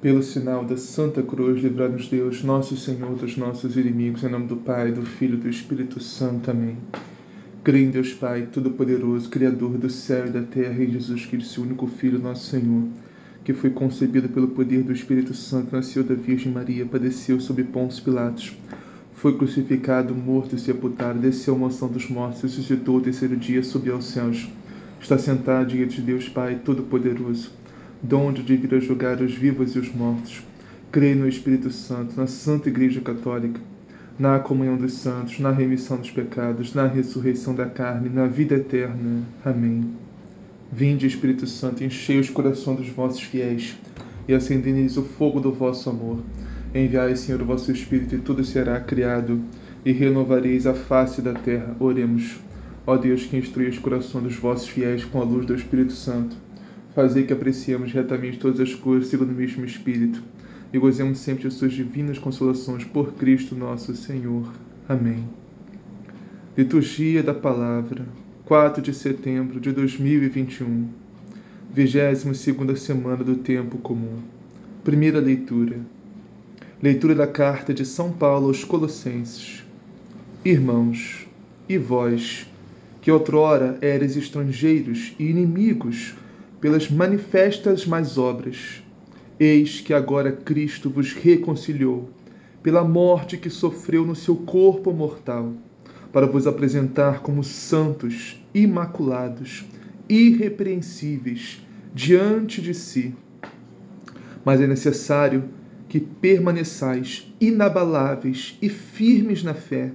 Pelo 0.00 0.22
sinal 0.22 0.64
da 0.64 0.78
Santa 0.78 1.22
Cruz, 1.22 1.62
livrar-nos 1.62 2.08
Deus, 2.08 2.42
nosso 2.42 2.74
Senhor, 2.74 3.14
dos 3.16 3.36
nossos 3.36 3.76
inimigos, 3.76 4.24
em 4.24 4.30
nome 4.30 4.46
do 4.46 4.56
Pai, 4.56 4.90
do 4.90 5.02
Filho 5.02 5.34
e 5.34 5.36
do 5.42 5.48
Espírito 5.50 6.02
Santo. 6.02 6.50
Amém. 6.50 6.78
Creio 7.62 7.88
em 7.88 7.90
Deus 7.90 8.14
Pai, 8.14 8.48
Todo-Poderoso, 8.50 9.28
Criador 9.28 9.76
do 9.76 9.90
céu 9.90 10.26
e 10.26 10.30
da 10.30 10.40
terra, 10.40 10.82
em 10.82 10.90
Jesus 10.90 11.26
Cristo, 11.26 11.60
único 11.60 11.86
Filho, 11.86 12.18
nosso 12.18 12.46
Senhor, 12.46 12.84
que 13.44 13.52
foi 13.52 13.68
concebido 13.68 14.30
pelo 14.30 14.48
poder 14.48 14.82
do 14.82 14.90
Espírito 14.90 15.34
Santo, 15.34 15.76
nasceu 15.76 16.02
da 16.02 16.14
Virgem 16.14 16.50
Maria, 16.50 16.86
padeceu 16.86 17.38
sob 17.38 17.62
Pôncio 17.64 18.02
Pilatos, 18.02 18.56
foi 19.12 19.36
crucificado, 19.36 20.14
morto 20.14 20.56
e 20.56 20.58
sepultado, 20.58 21.18
desceu 21.18 21.54
à 21.54 21.58
mansão 21.58 21.88
dos 21.88 22.08
mortos, 22.08 22.40
ressuscitou 22.40 22.96
o 22.96 23.02
terceiro 23.02 23.36
dia, 23.36 23.62
subiu 23.62 23.96
aos 23.96 24.06
céus, 24.06 24.48
está 24.98 25.18
sentado 25.18 25.68
diante 25.68 25.96
de 25.96 26.06
Deus 26.06 26.26
Pai 26.26 26.58
Todo-Poderoso 26.64 27.59
donde 28.02 28.42
de 28.42 28.56
vir 28.56 28.74
a 28.74 28.80
julgar 28.80 29.20
os 29.20 29.34
vivos 29.34 29.74
e 29.74 29.78
os 29.78 29.94
mortos. 29.94 30.42
Creio 30.90 31.16
no 31.16 31.28
Espírito 31.28 31.70
Santo, 31.70 32.16
na 32.16 32.26
Santa 32.26 32.68
Igreja 32.68 33.00
Católica, 33.00 33.60
na 34.18 34.38
comunhão 34.38 34.76
dos 34.76 34.94
santos, 34.94 35.38
na 35.38 35.50
remissão 35.50 35.98
dos 35.98 36.10
pecados, 36.10 36.74
na 36.74 36.86
ressurreição 36.86 37.54
da 37.54 37.66
carne, 37.66 38.08
na 38.08 38.26
vida 38.26 38.56
eterna. 38.56 39.22
Amém. 39.44 39.94
Vinde, 40.72 41.06
Espírito 41.06 41.46
Santo, 41.46 41.84
enchei 41.84 42.18
os 42.18 42.30
corações 42.30 42.78
dos 42.78 42.88
vossos 42.88 43.22
fiéis 43.22 43.76
e 44.26 44.34
acendei-lhes 44.34 44.96
o 44.96 45.02
fogo 45.02 45.40
do 45.40 45.52
vosso 45.52 45.90
amor. 45.90 46.18
Enviai, 46.74 47.16
Senhor, 47.16 47.42
o 47.42 47.46
vosso 47.46 47.70
Espírito, 47.72 48.14
e 48.14 48.18
tudo 48.18 48.44
será 48.44 48.78
criado, 48.80 49.40
e 49.84 49.92
renovareis 49.92 50.66
a 50.66 50.74
face 50.74 51.20
da 51.20 51.32
terra. 51.32 51.74
Oremos. 51.80 52.38
Ó 52.86 52.96
Deus, 52.96 53.24
que 53.24 53.36
instrui 53.36 53.68
os 53.68 53.78
corações 53.78 54.24
dos 54.24 54.36
vossos 54.36 54.68
fiéis 54.68 55.04
com 55.04 55.20
a 55.20 55.24
luz 55.24 55.46
do 55.46 55.54
Espírito 55.54 55.92
Santo 55.92 56.36
Fazer 57.00 57.22
que 57.22 57.32
apreciemos 57.32 57.94
retamente 57.94 58.38
todas 58.38 58.60
as 58.60 58.74
coisas 58.74 59.08
segundo 59.08 59.30
o 59.30 59.34
mesmo 59.34 59.64
Espírito 59.64 60.22
e 60.70 60.78
gozemos 60.78 61.18
sempre 61.18 61.48
de 61.48 61.54
suas 61.54 61.72
divinas 61.72 62.18
consolações 62.18 62.84
por 62.84 63.14
Cristo 63.14 63.54
nosso 63.54 63.96
Senhor. 63.96 64.52
Amém. 64.86 65.26
Liturgia 66.54 67.22
da 67.22 67.32
Palavra, 67.32 68.04
4 68.44 68.82
de 68.82 68.92
setembro 68.92 69.58
de 69.58 69.72
2021, 69.72 70.88
22 71.72 72.78
semana 72.78 73.24
do 73.24 73.36
Tempo 73.36 73.78
Comum. 73.78 74.18
Primeira 74.84 75.20
leitura. 75.20 75.78
Leitura 76.82 77.14
da 77.14 77.26
carta 77.26 77.72
de 77.72 77.86
São 77.86 78.12
Paulo 78.12 78.48
aos 78.48 78.62
Colossenses. 78.62 79.64
Irmãos, 80.44 81.26
e 81.66 81.78
vós, 81.78 82.46
que 83.00 83.10
outrora 83.10 83.78
eres 83.80 84.16
estrangeiros 84.16 85.14
e 85.18 85.30
inimigos 85.30 86.19
pelas 86.60 86.90
manifestas 86.90 87.86
mais 87.86 88.18
obras. 88.18 88.82
Eis 89.38 89.80
que 89.80 89.94
agora 89.94 90.30
Cristo 90.30 90.90
vos 90.90 91.14
reconciliou, 91.14 92.10
pela 92.62 92.84
morte 92.84 93.38
que 93.38 93.48
sofreu 93.48 94.04
no 94.04 94.14
seu 94.14 94.36
corpo 94.36 94.92
mortal, 94.92 95.54
para 96.12 96.26
vos 96.26 96.46
apresentar 96.46 97.20
como 97.20 97.42
santos, 97.42 98.44
imaculados, 98.54 99.64
irrepreensíveis 100.08 101.64
diante 101.94 102.60
de 102.60 102.74
si. 102.74 103.14
Mas 104.44 104.60
é 104.60 104.66
necessário 104.66 105.44
que 105.88 105.98
permaneçais 105.98 107.32
inabaláveis 107.40 108.58
e 108.60 108.68
firmes 108.68 109.42
na 109.42 109.54
fé, 109.54 109.92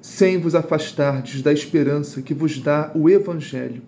sem 0.00 0.38
vos 0.38 0.54
afastardes 0.54 1.42
da 1.42 1.52
esperança 1.52 2.22
que 2.22 2.32
vos 2.32 2.60
dá 2.60 2.92
o 2.94 3.10
Evangelho, 3.10 3.82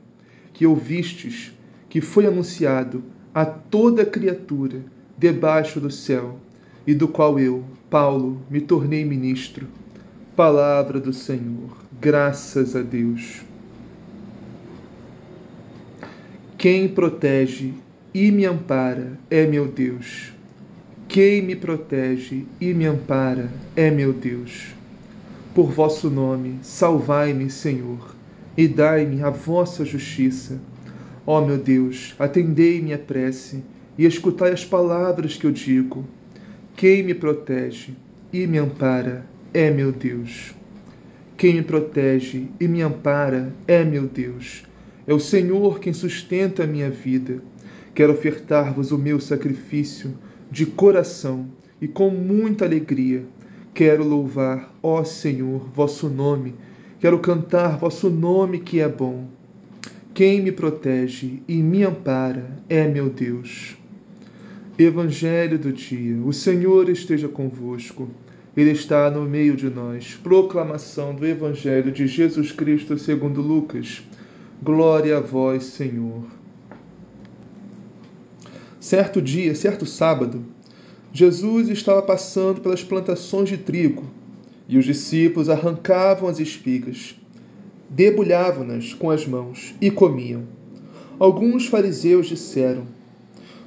que 0.52 0.66
ouvistes 0.66 1.52
que 1.88 2.00
foi 2.00 2.26
anunciado 2.26 3.02
a 3.34 3.44
toda 3.44 4.04
criatura 4.04 4.80
debaixo 5.16 5.80
do 5.80 5.90
céu, 5.90 6.38
e 6.86 6.94
do 6.94 7.06
qual 7.06 7.38
eu, 7.38 7.64
Paulo, 7.90 8.40
me 8.48 8.60
tornei 8.60 9.04
ministro. 9.04 9.66
Palavra 10.34 10.98
do 10.98 11.12
Senhor. 11.12 11.76
Graças 12.00 12.74
a 12.74 12.80
Deus. 12.80 13.42
Quem 16.56 16.88
protege 16.88 17.74
e 18.14 18.30
me 18.30 18.46
ampara 18.46 19.18
é 19.30 19.46
meu 19.46 19.68
Deus. 19.68 20.32
Quem 21.06 21.42
me 21.42 21.54
protege 21.54 22.46
e 22.60 22.72
me 22.72 22.86
ampara 22.86 23.50
é 23.76 23.90
meu 23.90 24.12
Deus. 24.12 24.74
Por 25.54 25.70
vosso 25.70 26.08
nome, 26.08 26.58
salvai-me, 26.62 27.50
Senhor, 27.50 28.14
e 28.56 28.66
dai-me 28.66 29.22
a 29.22 29.30
vossa 29.30 29.84
justiça 29.84 30.58
Ó 31.30 31.42
oh, 31.42 31.46
meu 31.46 31.58
Deus, 31.58 32.14
atendei 32.18 32.80
minha 32.80 32.96
prece 32.96 33.62
e 33.98 34.06
escutai 34.06 34.50
as 34.50 34.64
palavras 34.64 35.36
que 35.36 35.46
eu 35.46 35.50
digo. 35.50 36.06
Quem 36.74 37.02
me 37.02 37.12
protege 37.12 37.92
e 38.32 38.46
me 38.46 38.56
ampara 38.56 39.26
é 39.52 39.70
meu 39.70 39.92
Deus. 39.92 40.54
Quem 41.36 41.56
me 41.56 41.62
protege 41.62 42.46
e 42.58 42.66
me 42.66 42.80
ampara 42.80 43.52
é 43.66 43.84
meu 43.84 44.06
Deus. 44.06 44.62
É 45.06 45.12
o 45.12 45.20
Senhor 45.20 45.80
quem 45.80 45.92
sustenta 45.92 46.64
a 46.64 46.66
minha 46.66 46.88
vida. 46.88 47.42
Quero 47.94 48.14
ofertar-vos 48.14 48.90
o 48.90 48.96
meu 48.96 49.20
sacrifício 49.20 50.16
de 50.50 50.64
coração 50.64 51.46
e 51.78 51.86
com 51.86 52.08
muita 52.08 52.64
alegria. 52.64 53.22
Quero 53.74 54.02
louvar, 54.02 54.74
ó 54.82 55.04
Senhor, 55.04 55.68
vosso 55.74 56.08
nome. 56.08 56.54
Quero 56.98 57.18
cantar 57.18 57.76
vosso 57.76 58.08
nome 58.08 58.60
que 58.60 58.80
é 58.80 58.88
bom 58.88 59.36
quem 60.18 60.40
me 60.40 60.50
protege 60.50 61.44
e 61.46 61.58
me 61.58 61.84
ampara 61.84 62.50
é 62.68 62.88
meu 62.88 63.08
Deus. 63.08 63.76
Evangelho 64.76 65.56
do 65.56 65.72
dia. 65.72 66.20
O 66.24 66.32
Senhor 66.32 66.88
esteja 66.88 67.28
convosco. 67.28 68.08
Ele 68.56 68.72
está 68.72 69.08
no 69.12 69.22
meio 69.22 69.54
de 69.54 69.70
nós. 69.70 70.18
Proclamação 70.20 71.14
do 71.14 71.24
Evangelho 71.24 71.92
de 71.92 72.08
Jesus 72.08 72.50
Cristo 72.50 72.98
segundo 72.98 73.40
Lucas. 73.40 74.02
Glória 74.60 75.18
a 75.18 75.20
vós, 75.20 75.62
Senhor. 75.66 76.24
Certo 78.80 79.22
dia, 79.22 79.54
certo 79.54 79.86
sábado, 79.86 80.44
Jesus 81.12 81.68
estava 81.68 82.02
passando 82.02 82.60
pelas 82.60 82.82
plantações 82.82 83.48
de 83.48 83.56
trigo 83.56 84.02
e 84.68 84.78
os 84.78 84.84
discípulos 84.84 85.48
arrancavam 85.48 86.28
as 86.28 86.40
espigas 86.40 87.14
debulhavam-nas 87.88 88.92
com 88.92 89.10
as 89.10 89.26
mãos 89.26 89.74
e 89.80 89.90
comiam. 89.90 90.44
Alguns 91.18 91.66
fariseus 91.66 92.26
disseram: 92.26 92.86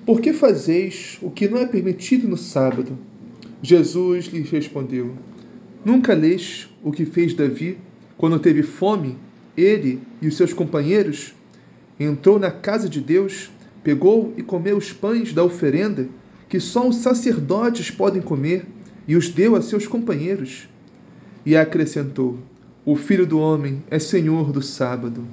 Por 0.06 0.22
que 0.22 0.32
fazeis 0.34 1.18
o 1.22 1.30
que 1.30 1.48
não 1.48 1.58
é 1.58 1.66
permitido 1.66 2.28
no 2.28 2.38
sábado? 2.38 2.98
Jesus 3.62 4.26
lhes 4.28 4.50
respondeu: 4.50 5.14
Nunca 5.84 6.14
lês 6.14 6.70
o 6.84 6.92
que 6.92 7.06
fez 7.06 7.34
Davi 7.34 7.78
quando 8.18 8.40
teve 8.40 8.64
fome, 8.64 9.18
ele 9.58 10.00
e 10.22 10.28
os 10.28 10.38
seus 10.38 10.54
companheiros? 10.54 11.34
Entrou 12.00 12.40
na 12.40 12.52
casa 12.52 12.88
de 12.88 13.02
Deus, 13.02 13.52
pegou 13.84 14.34
e 14.38 14.44
comeu 14.44 14.78
os 14.78 14.94
pães 14.94 15.34
da 15.34 15.44
oferenda 15.44 16.08
que 16.48 16.60
só 16.60 16.88
os 16.88 16.98
sacerdotes 16.98 17.90
podem 17.90 18.22
comer 18.22 18.66
e 19.08 19.16
os 19.16 19.30
deu 19.30 19.56
a 19.56 19.62
seus 19.62 19.88
companheiros. 19.88 20.68
E 21.46 21.56
acrescentou: 21.56 22.40
o 22.84 22.96
Filho 22.96 23.28
do 23.28 23.40
Homem 23.40 23.84
é 23.92 24.00
Senhor 24.00 24.52
do 24.52 24.62
sábado. 24.62 25.24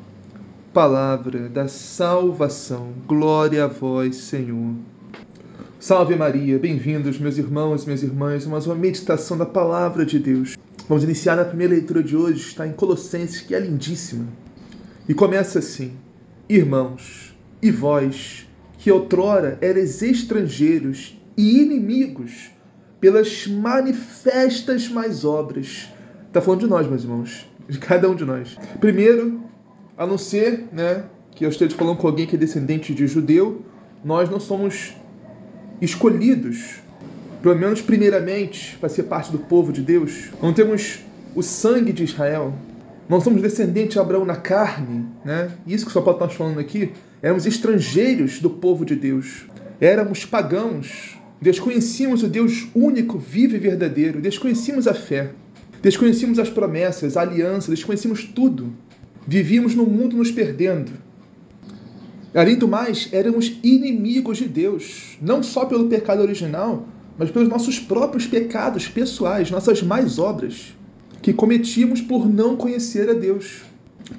Palavra 0.70 1.48
da 1.48 1.66
salvação. 1.66 2.92
Glória 3.06 3.64
a 3.64 3.66
vós, 3.66 4.16
Senhor. 4.16 4.74
Salve 5.80 6.14
Maria, 6.14 6.58
bem-vindos, 6.58 7.18
meus 7.18 7.38
irmãos 7.38 7.82
e 7.84 7.86
minhas 7.86 8.02
irmãs, 8.02 8.46
a 8.46 8.50
mais 8.50 8.66
uma 8.66 8.74
meditação 8.74 9.38
da 9.38 9.46
Palavra 9.46 10.04
de 10.04 10.18
Deus. 10.18 10.58
Vamos 10.86 11.04
iniciar 11.04 11.36
na 11.36 11.44
primeira 11.44 11.72
leitura 11.72 12.02
de 12.02 12.14
hoje, 12.14 12.48
está 12.48 12.66
em 12.66 12.72
Colossenses, 12.72 13.40
que 13.40 13.54
é 13.54 13.60
lindíssima. 13.60 14.26
E 15.08 15.14
começa 15.14 15.60
assim: 15.60 15.92
Irmãos, 16.50 17.34
e 17.62 17.70
vós, 17.70 18.46
que 18.76 18.92
outrora 18.92 19.56
eres 19.62 20.02
estrangeiros 20.02 21.18
e 21.34 21.62
inimigos 21.62 22.50
pelas 23.00 23.46
manifestas 23.46 24.86
mais 24.88 25.24
obras, 25.24 25.88
Está 26.28 26.42
falando 26.42 26.60
de 26.60 26.66
nós, 26.66 26.86
meus 26.86 27.04
irmãos, 27.04 27.46
de 27.66 27.78
cada 27.78 28.08
um 28.08 28.14
de 28.14 28.22
nós. 28.22 28.54
Primeiro, 28.78 29.40
a 29.96 30.06
não 30.06 30.18
ser 30.18 30.68
né, 30.70 31.04
que 31.30 31.44
eu 31.44 31.48
esteja 31.48 31.74
falando 31.74 31.96
com 31.96 32.06
alguém 32.06 32.26
que 32.26 32.36
é 32.36 32.38
descendente 32.38 32.94
de 32.94 33.06
judeu, 33.06 33.62
nós 34.04 34.28
não 34.28 34.38
somos 34.38 34.94
escolhidos, 35.80 36.80
pelo 37.42 37.56
menos 37.56 37.80
primeiramente, 37.80 38.76
para 38.78 38.90
ser 38.90 39.04
parte 39.04 39.32
do 39.32 39.38
povo 39.38 39.72
de 39.72 39.80
Deus. 39.80 40.28
Não 40.42 40.52
temos 40.52 41.00
o 41.34 41.42
sangue 41.42 41.94
de 41.94 42.04
Israel. 42.04 42.52
Não 43.08 43.22
somos 43.22 43.40
descendentes 43.40 43.94
de 43.94 43.98
Abraão 43.98 44.26
na 44.26 44.36
carne. 44.36 45.06
Né? 45.24 45.50
Isso 45.66 45.86
que 45.86 45.90
o 45.90 45.94
São 45.94 46.02
Paulo 46.02 46.22
está 46.22 46.28
falando 46.28 46.60
aqui. 46.60 46.92
Éramos 47.22 47.46
estrangeiros 47.46 48.38
do 48.38 48.50
povo 48.50 48.84
de 48.84 48.94
Deus. 48.94 49.46
Éramos 49.80 50.26
pagãos. 50.26 51.18
Desconhecíamos 51.40 52.22
o 52.22 52.28
Deus 52.28 52.68
único, 52.74 53.18
vivo 53.18 53.56
e 53.56 53.58
verdadeiro. 53.58 54.20
Desconhecíamos 54.20 54.86
a 54.86 54.92
fé. 54.92 55.30
Desconhecíamos 55.80 56.38
as 56.38 56.50
promessas, 56.50 57.16
a 57.16 57.22
aliança, 57.22 57.70
desconhecíamos 57.70 58.24
tudo. 58.24 58.72
Vivíamos 59.26 59.74
no 59.74 59.86
mundo 59.86 60.16
nos 60.16 60.30
perdendo. 60.30 60.92
Além 62.34 62.56
do 62.56 62.68
mais, 62.68 63.08
éramos 63.12 63.58
inimigos 63.62 64.38
de 64.38 64.46
Deus, 64.46 65.16
não 65.20 65.42
só 65.42 65.64
pelo 65.64 65.88
pecado 65.88 66.20
original, 66.20 66.86
mas 67.16 67.30
pelos 67.30 67.48
nossos 67.48 67.78
próprios 67.78 68.26
pecados 68.26 68.86
pessoais, 68.86 69.50
nossas 69.50 69.82
más 69.82 70.18
obras, 70.18 70.76
que 71.22 71.32
cometíamos 71.32 72.00
por 72.00 72.28
não 72.28 72.56
conhecer 72.56 73.08
a 73.08 73.14
Deus, 73.14 73.62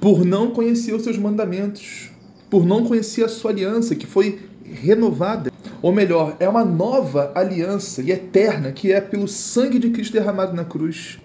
por 0.00 0.24
não 0.24 0.50
conhecer 0.50 0.94
os 0.94 1.02
seus 1.02 1.18
mandamentos, 1.18 2.10
por 2.48 2.66
não 2.66 2.84
conhecer 2.84 3.24
a 3.24 3.28
sua 3.28 3.50
aliança, 3.50 3.94
que 3.94 4.06
foi 4.06 4.40
renovada. 4.64 5.50
Ou 5.80 5.92
melhor, 5.92 6.36
é 6.40 6.48
uma 6.48 6.64
nova 6.64 7.32
aliança 7.34 8.02
e 8.02 8.10
eterna, 8.10 8.72
que 8.72 8.92
é 8.92 9.00
pelo 9.00 9.26
sangue 9.28 9.78
de 9.78 9.90
Cristo 9.90 10.12
derramado 10.12 10.54
na 10.54 10.64
cruz. 10.64 11.18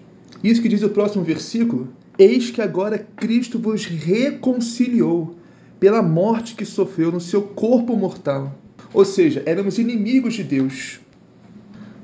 Isso 0.46 0.62
que 0.62 0.68
diz 0.68 0.80
o 0.84 0.90
próximo 0.90 1.24
versículo: 1.24 1.88
Eis 2.16 2.52
que 2.52 2.62
agora 2.62 3.04
Cristo 3.16 3.58
vos 3.58 3.84
reconciliou 3.84 5.34
pela 5.80 6.00
morte 6.00 6.54
que 6.54 6.64
sofreu 6.64 7.10
no 7.10 7.20
seu 7.20 7.42
corpo 7.42 7.96
mortal. 7.96 8.56
Ou 8.94 9.04
seja, 9.04 9.42
éramos 9.44 9.76
inimigos 9.76 10.34
de 10.34 10.44
Deus. 10.44 11.00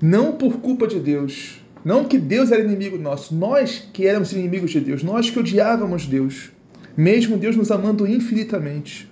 Não 0.01 0.33
por 0.33 0.57
culpa 0.57 0.89
de 0.89 0.99
Deus. 0.99 1.63
Não 1.85 2.05
que 2.05 2.19
Deus 2.19 2.51
era 2.51 2.65
inimigo 2.65 2.99
nosso. 2.99 3.33
Nós 3.33 3.89
que 3.93 4.09
éramos 4.09 4.33
inimigos 4.33 4.73
de 4.73 4.81
Deus. 4.81 5.05
Nós 5.05 5.31
que 5.31 5.39
odiávamos 5.39 6.07
Deus. 6.07 6.51
Mesmo 6.97 7.37
Deus 7.37 7.55
nos 7.55 7.71
amando 7.71 8.09
infinitamente. 8.09 9.09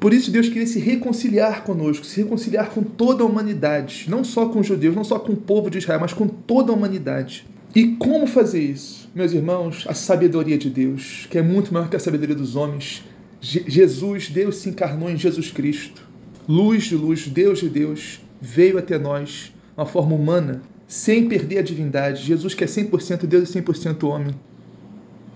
Por 0.00 0.12
isso 0.12 0.32
Deus 0.32 0.48
queria 0.48 0.66
se 0.66 0.80
reconciliar 0.80 1.62
conosco, 1.62 2.04
se 2.04 2.20
reconciliar 2.20 2.70
com 2.70 2.82
toda 2.82 3.22
a 3.22 3.26
humanidade, 3.26 4.06
não 4.08 4.24
só 4.24 4.48
com 4.48 4.58
os 4.58 4.66
judeus, 4.66 4.96
não 4.96 5.04
só 5.04 5.20
com 5.20 5.34
o 5.34 5.36
povo 5.36 5.70
de 5.70 5.78
Israel, 5.78 6.00
mas 6.00 6.12
com 6.12 6.26
toda 6.26 6.72
a 6.72 6.74
humanidade. 6.74 7.46
E 7.76 7.88
como 7.96 8.26
fazer 8.26 8.62
isso? 8.62 9.06
Meus 9.14 9.34
irmãos, 9.34 9.84
a 9.86 9.92
sabedoria 9.92 10.56
de 10.56 10.70
Deus, 10.70 11.26
que 11.30 11.36
é 11.36 11.42
muito 11.42 11.74
maior 11.74 11.90
que 11.90 11.96
a 11.96 12.00
sabedoria 12.00 12.34
dos 12.34 12.56
homens. 12.56 13.04
Je 13.38 13.62
Jesus, 13.68 14.30
Deus 14.30 14.56
se 14.56 14.70
encarnou 14.70 15.10
em 15.10 15.16
Jesus 15.18 15.50
Cristo. 15.50 16.02
Luz 16.48 16.84
de 16.84 16.96
luz, 16.96 17.28
Deus 17.28 17.58
de 17.58 17.68
Deus, 17.68 18.18
veio 18.40 18.78
até 18.78 18.98
nós, 18.98 19.52
uma 19.76 19.84
forma 19.84 20.14
humana, 20.14 20.62
sem 20.88 21.28
perder 21.28 21.58
a 21.58 21.62
divindade. 21.62 22.24
Jesus 22.24 22.54
que 22.54 22.64
é 22.64 22.66
100% 22.66 23.26
Deus 23.26 23.54
e 23.54 23.60
100% 23.60 24.04
homem 24.04 24.34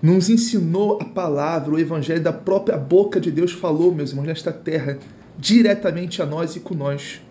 nos 0.01 0.27
ensinou 0.27 0.97
a 0.99 1.05
palavra, 1.05 1.75
o 1.75 1.77
evangelho 1.77 2.23
da 2.23 2.33
própria 2.33 2.75
boca 2.75 3.19
de 3.19 3.29
Deus 3.29 3.51
falou, 3.51 3.93
meus 3.93 4.09
irmãos, 4.09 4.25
nesta 4.25 4.51
terra, 4.51 4.97
diretamente 5.37 6.23
a 6.23 6.25
nós 6.25 6.55
e 6.55 6.59
com 6.59 6.73
nós. 6.73 7.21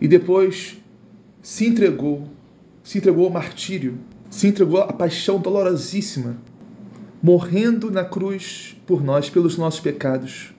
E 0.00 0.08
depois 0.08 0.78
se 1.42 1.66
entregou, 1.66 2.26
se 2.82 2.96
entregou 2.96 3.26
ao 3.26 3.30
martírio, 3.30 3.98
se 4.34 4.48
entregou 4.48 4.80
à 4.80 4.92
paixão 4.92 5.38
dolorosíssima, 5.38 6.36
morrendo 7.22 7.88
na 7.88 8.04
cruz 8.04 8.76
por 8.84 9.00
nós, 9.00 9.30
pelos 9.30 9.56
nossos 9.56 9.78
pecados, 9.78 10.52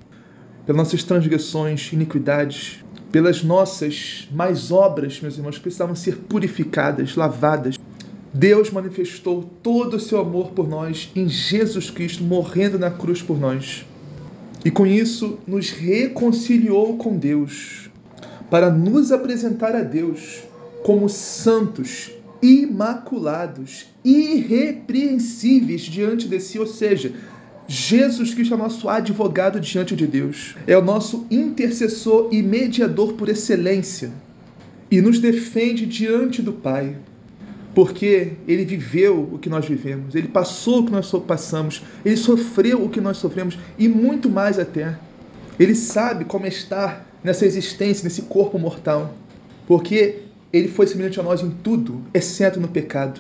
pelas 0.65 0.77
nossas 0.77 1.03
transgressões, 1.03 1.91
iniquidades, 1.91 2.81
pelas 3.11 3.43
nossas 3.43 4.29
mais 4.31 4.71
obras, 4.71 5.19
meus 5.19 5.35
irmãos, 5.35 5.57
que 5.57 5.63
precisavam 5.63 5.93
ser 5.93 6.15
purificadas, 6.15 7.17
lavadas. 7.17 7.77
Deus 8.33 8.71
manifestou 8.71 9.43
todo 9.61 9.97
o 9.97 9.99
seu 9.99 10.21
amor 10.21 10.51
por 10.51 10.69
nós 10.69 11.11
em 11.13 11.27
Jesus 11.27 11.89
Cristo, 11.89 12.23
morrendo 12.23 12.79
na 12.79 12.91
cruz 12.91 13.21
por 13.21 13.37
nós. 13.37 13.85
E 14.63 14.71
com 14.71 14.87
isso 14.87 15.37
nos 15.45 15.69
reconciliou 15.69 16.95
com 16.95 17.17
Deus, 17.17 17.89
para 18.49 18.69
nos 18.69 19.11
apresentar 19.11 19.75
a 19.75 19.81
Deus 19.81 20.43
como 20.81 21.09
santos, 21.09 22.09
imaculados, 22.41 23.87
irrepreensíveis 24.03 25.81
diante 25.81 26.27
de 26.27 26.39
si, 26.39 26.59
ou 26.59 26.67
seja, 26.67 27.13
Jesus 27.67 28.33
Cristo 28.33 28.53
é 28.53 28.57
o 28.57 28.59
nosso 28.59 28.87
advogado 28.87 29.59
diante 29.59 29.95
de 29.95 30.05
Deus, 30.05 30.55
é 30.67 30.77
o 30.77 30.83
nosso 30.83 31.25
intercessor 31.31 32.29
e 32.31 32.41
mediador 32.43 33.13
por 33.13 33.27
excelência. 33.27 34.11
E 34.91 35.01
nos 35.01 35.17
defende 35.17 35.85
diante 35.85 36.43
do 36.43 36.53
Pai. 36.53 36.95
Porque 37.73 38.33
ele 38.47 38.63
viveu 38.63 39.29
o 39.33 39.39
que 39.39 39.49
nós 39.49 39.65
vivemos, 39.65 40.15
ele 40.15 40.29
passou 40.29 40.79
o 40.79 40.85
que 40.85 40.91
nós 40.91 41.11
passamos, 41.27 41.83
ele 42.05 42.15
sofreu 42.15 42.85
o 42.85 42.89
que 42.89 43.01
nós 43.01 43.17
sofremos. 43.17 43.57
E 43.77 43.89
muito 43.89 44.29
mais 44.29 44.57
até. 44.57 44.97
Ele 45.59 45.75
sabe 45.75 46.23
como 46.23 46.45
estar 46.45 47.05
nessa 47.23 47.45
existência, 47.45 48.03
nesse 48.03 48.21
corpo 48.23 48.59
mortal, 48.59 49.15
porque 49.67 50.24
ele 50.55 50.69
foi 50.69 50.87
semelhante 50.87 51.19
a 51.19 51.23
nós 51.23 51.41
em 51.41 51.49
tudo, 51.49 52.01
exceto 52.13 52.59
no 52.59 52.67
pecado. 52.69 53.19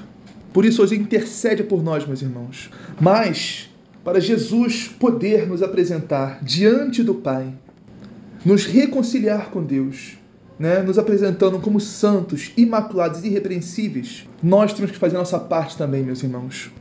Por 0.53 0.63
isso, 0.63 0.81
hoje 0.81 0.95
intercede 0.95 1.63
por 1.63 1.83
nós, 1.83 2.07
meus 2.07 2.21
irmãos. 2.21 2.69
Mas, 2.99 3.69
para 4.05 4.21
Jesus 4.21 4.87
poder 4.87 5.45
nos 5.45 5.61
apresentar 5.61 6.41
diante 6.41 7.03
do 7.03 7.15
Pai, 7.15 7.53
nos 8.45 8.65
reconciliar 8.65 9.49
com 9.49 9.61
Deus, 9.61 10.17
né, 10.57 10.81
nos 10.81 10.97
apresentando 10.97 11.59
como 11.59 11.81
santos, 11.81 12.53
imaculados 12.55 13.21
e 13.23 13.27
irrepreensíveis, 13.27 14.25
nós 14.41 14.71
temos 14.71 14.91
que 14.91 14.97
fazer 14.97 15.17
nossa 15.17 15.37
parte 15.37 15.77
também, 15.77 16.03
meus 16.03 16.23
irmãos. 16.23 16.71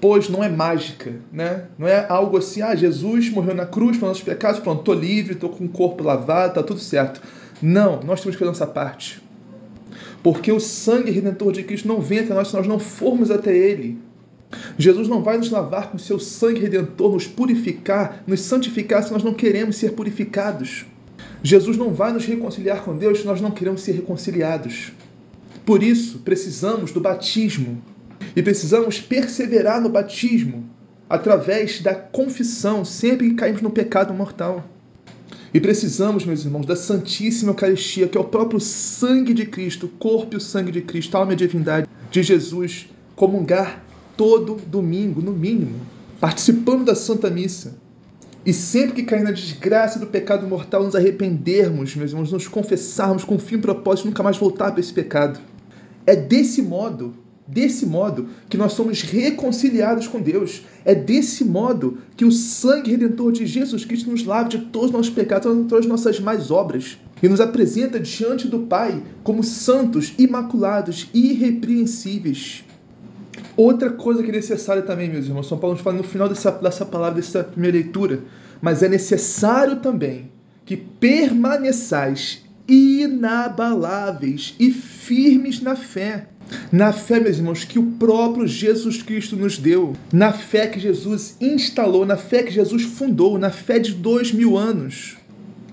Pois 0.00 0.30
não 0.30 0.42
é 0.42 0.48
mágica, 0.48 1.16
né? 1.30 1.66
Não 1.78 1.86
é 1.86 2.06
algo 2.08 2.38
assim, 2.38 2.62
ah, 2.62 2.74
Jesus 2.74 3.28
morreu 3.28 3.54
na 3.54 3.66
cruz 3.66 3.98
para 3.98 4.08
nossos 4.08 4.22
pecados, 4.22 4.58
pronto, 4.60 4.80
estou 4.80 4.94
livre, 4.94 5.34
estou 5.34 5.50
com 5.50 5.66
o 5.66 5.68
corpo 5.68 6.02
lavado, 6.02 6.48
está 6.48 6.62
tudo 6.62 6.80
certo. 6.80 7.20
Não, 7.60 8.00
nós 8.02 8.20
temos 8.20 8.36
que 8.36 8.38
fazer 8.38 8.50
nossa 8.50 8.66
parte. 8.66 9.27
Porque 10.22 10.50
o 10.50 10.60
sangue 10.60 11.10
redentor 11.10 11.52
de 11.52 11.62
Cristo 11.62 11.88
não 11.88 12.00
vem 12.00 12.20
até 12.20 12.34
nós 12.34 12.48
se 12.48 12.54
nós 12.54 12.66
não 12.66 12.78
formos 12.78 13.30
até 13.30 13.56
Ele. 13.56 13.98
Jesus 14.78 15.08
não 15.08 15.22
vai 15.22 15.36
nos 15.36 15.50
lavar 15.50 15.90
com 15.90 15.98
seu 15.98 16.18
sangue 16.18 16.60
redentor, 16.60 17.12
nos 17.12 17.26
purificar, 17.26 18.22
nos 18.26 18.40
santificar 18.40 19.02
se 19.02 19.12
nós 19.12 19.22
não 19.22 19.34
queremos 19.34 19.76
ser 19.76 19.92
purificados. 19.92 20.86
Jesus 21.42 21.76
não 21.76 21.92
vai 21.92 22.12
nos 22.12 22.24
reconciliar 22.24 22.82
com 22.82 22.96
Deus 22.96 23.20
se 23.20 23.26
nós 23.26 23.40
não 23.40 23.50
queremos 23.50 23.82
ser 23.82 23.92
reconciliados. 23.92 24.92
Por 25.64 25.82
isso, 25.82 26.20
precisamos 26.20 26.92
do 26.92 27.00
batismo 27.00 27.82
e 28.34 28.42
precisamos 28.42 29.00
perseverar 29.00 29.80
no 29.80 29.88
batismo 29.88 30.68
através 31.08 31.80
da 31.80 31.94
confissão 31.94 32.84
sempre 32.84 33.30
que 33.30 33.34
caímos 33.34 33.62
no 33.62 33.70
pecado 33.70 34.12
mortal. 34.12 34.64
E 35.52 35.60
precisamos, 35.60 36.26
meus 36.26 36.44
irmãos, 36.44 36.66
da 36.66 36.76
Santíssima 36.76 37.52
Eucaristia, 37.52 38.06
que 38.06 38.18
é 38.18 38.20
o 38.20 38.24
próprio 38.24 38.60
sangue 38.60 39.32
de 39.32 39.46
Cristo, 39.46 39.88
corpo 39.98 40.34
e 40.34 40.36
o 40.36 40.40
sangue 40.40 40.70
de 40.70 40.82
Cristo, 40.82 41.16
alma 41.16 41.32
e 41.32 41.36
divindade 41.36 41.88
de 42.10 42.22
Jesus, 42.22 42.86
comungar 43.16 43.82
todo 44.16 44.56
domingo, 44.66 45.22
no 45.22 45.32
mínimo, 45.32 45.80
participando 46.20 46.84
da 46.84 46.94
Santa 46.94 47.30
Missa 47.30 47.76
e 48.44 48.52
sempre 48.52 48.96
que 48.96 49.02
cair 49.02 49.22
na 49.22 49.30
desgraça 49.30 49.98
do 49.98 50.06
pecado 50.06 50.46
mortal, 50.46 50.84
nos 50.84 50.94
arrependermos, 50.94 51.94
meus 51.96 52.10
irmãos, 52.10 52.32
nos 52.32 52.46
confessarmos 52.46 53.24
com 53.24 53.38
fim 53.38 53.56
e 53.56 53.60
propósito, 53.60 54.06
nunca 54.06 54.22
mais 54.22 54.36
voltar 54.36 54.70
para 54.70 54.80
esse 54.80 54.92
pecado. 54.92 55.40
É 56.06 56.14
desse 56.14 56.62
modo, 56.62 57.14
desse 57.48 57.86
modo, 57.86 58.28
que 58.48 58.58
nós 58.58 58.74
somos 58.74 59.00
reconciliados 59.00 60.06
com 60.06 60.20
Deus. 60.20 60.62
É 60.84 60.94
desse 60.94 61.44
modo 61.44 61.98
que 62.14 62.24
o 62.24 62.30
sangue 62.30 62.90
redentor 62.90 63.32
de 63.32 63.46
Jesus 63.46 63.86
Cristo 63.86 64.10
nos 64.10 64.24
lava 64.24 64.50
de 64.50 64.58
todos 64.58 64.88
os 64.88 64.92
nossos 64.92 65.10
pecados, 65.10 65.50
de 65.56 65.64
todas 65.64 65.86
as 65.86 65.90
nossas 65.90 66.20
más 66.20 66.50
obras. 66.50 66.98
E 67.22 67.28
nos 67.28 67.40
apresenta 67.40 67.98
diante 67.98 68.46
do 68.46 68.60
Pai 68.60 69.02
como 69.24 69.42
santos, 69.42 70.12
imaculados, 70.18 71.08
irrepreensíveis. 71.14 72.64
Outra 73.56 73.90
coisa 73.90 74.22
que 74.22 74.28
é 74.28 74.32
necessária 74.32 74.82
também, 74.82 75.08
meus 75.08 75.26
irmãos, 75.26 75.48
São 75.48 75.58
Paulo 75.58 75.74
nos 75.74 75.82
fala 75.82 75.96
no 75.96 76.04
final 76.04 76.28
dessa, 76.28 76.50
dessa 76.50 76.84
palavra, 76.84 77.16
dessa 77.16 77.42
primeira 77.42 77.78
leitura, 77.78 78.22
mas 78.60 78.82
é 78.82 78.88
necessário 78.88 79.76
também 79.76 80.30
que 80.64 80.76
permaneçais 80.76 82.44
inabaláveis 82.68 84.54
e 84.60 84.70
firmes 84.70 85.60
na 85.60 85.74
fé. 85.74 86.26
Na 86.70 86.92
fé, 86.92 87.18
meus 87.20 87.38
irmãos, 87.38 87.64
que 87.64 87.78
o 87.78 87.92
próprio 87.92 88.46
Jesus 88.46 89.02
Cristo 89.02 89.36
nos 89.36 89.58
deu, 89.58 89.94
na 90.12 90.32
fé 90.32 90.66
que 90.66 90.80
Jesus 90.80 91.36
instalou, 91.40 92.06
na 92.06 92.16
fé 92.16 92.42
que 92.42 92.50
Jesus 92.50 92.84
fundou, 92.84 93.38
na 93.38 93.50
fé 93.50 93.78
de 93.78 93.92
dois 93.92 94.32
mil 94.32 94.56
anos, 94.56 95.16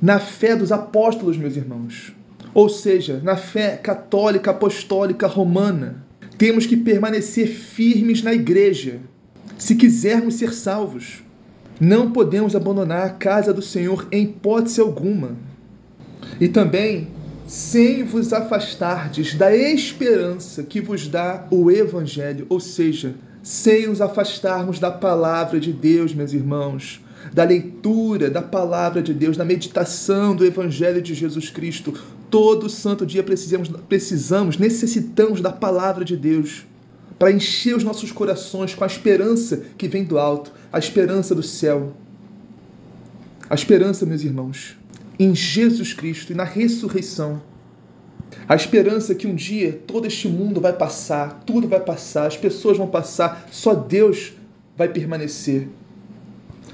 na 0.02 0.20
fé 0.20 0.56
dos 0.56 0.72
apóstolos, 0.72 1.38
meus 1.38 1.56
irmãos. 1.56 2.14
Ou 2.54 2.70
seja, 2.70 3.22
na 3.24 3.36
fé 3.36 3.78
católica, 3.78 4.52
apostólica, 4.52 5.28
romana, 5.28 6.04
temos 6.38 6.66
que 6.66 6.76
permanecer 6.76 7.48
firmes 7.48 8.22
na 8.22 8.34
igreja, 8.34 9.00
se 9.58 9.76
quisermos 9.76 10.36
ser 10.36 10.54
salvos. 10.54 11.24
Não 11.80 12.12
podemos 12.12 12.56
abandonar 12.56 13.06
a 13.06 13.10
casa 13.10 13.54
do 13.54 13.62
Senhor 13.62 14.08
em 14.12 14.24
hipótese 14.24 14.80
alguma. 14.80 15.38
E 16.40 16.48
também, 16.48 17.08
sem 17.48 18.04
vos 18.04 18.34
afastardes 18.34 19.36
da 19.36 19.56
esperança 19.56 20.64
que 20.64 20.82
vos 20.82 21.08
dá 21.08 21.48
o 21.52 21.70
Evangelho, 21.72 22.46
ou 22.50 22.60
seja, 22.60 23.16
sem 23.44 23.88
nos 23.88 24.02
afastarmos 24.02 24.80
da 24.80 24.92
palavra 24.92 25.60
de 25.60 25.72
Deus, 25.72 26.14
meus 26.14 26.34
irmãos, 26.34 27.02
da 27.34 27.44
leitura 27.44 28.30
da 28.30 28.42
palavra 28.42 29.02
de 29.02 29.14
Deus, 29.14 29.38
da 29.38 29.46
meditação 29.46 30.36
do 30.36 30.46
Evangelho 30.46 31.02
de 31.02 31.14
Jesus 31.14 31.50
Cristo. 31.50 31.94
Todo 32.30 32.70
santo 32.70 33.06
dia 33.06 33.24
precisamos, 33.24 33.70
precisamos, 33.88 34.58
necessitamos 34.58 35.42
da 35.42 35.52
palavra 35.52 36.04
de 36.04 36.18
Deus 36.18 36.66
para 37.18 37.32
encher 37.32 37.76
os 37.76 37.84
nossos 37.84 38.12
corações 38.12 38.76
com 38.76 38.84
a 38.84 38.88
esperança 38.88 39.62
que 39.78 39.88
vem 39.88 40.04
do 40.04 40.20
alto, 40.20 40.52
a 40.72 40.80
esperança 40.80 41.34
do 41.34 41.44
céu. 41.44 41.94
A 43.50 43.56
esperança, 43.56 44.06
meus 44.06 44.24
irmãos, 44.24 44.76
em 45.20 45.36
Jesus 45.36 45.94
Cristo 45.94 46.32
e 46.32 46.36
na 46.36 46.44
ressurreição. 46.44 47.42
A 48.48 48.56
esperança 48.56 49.16
que 49.16 49.28
um 49.28 49.36
dia 49.36 49.80
todo 49.88 50.08
este 50.08 50.28
mundo 50.28 50.60
vai 50.60 50.74
passar, 50.74 51.44
tudo 51.46 51.68
vai 51.68 51.80
passar, 51.80 52.28
as 52.28 52.38
pessoas 52.38 52.78
vão 52.78 52.88
passar, 52.88 53.48
só 53.52 53.74
Deus 53.74 54.34
vai 54.78 54.88
permanecer. 54.90 55.68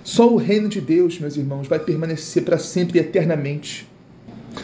Só 0.03 0.27
o 0.31 0.37
reino 0.37 0.67
de 0.67 0.81
Deus, 0.81 1.19
meus 1.19 1.37
irmãos, 1.37 1.67
vai 1.67 1.79
permanecer 1.79 2.43
para 2.43 2.57
sempre 2.57 2.97
e 2.97 3.01
eternamente. 3.01 3.87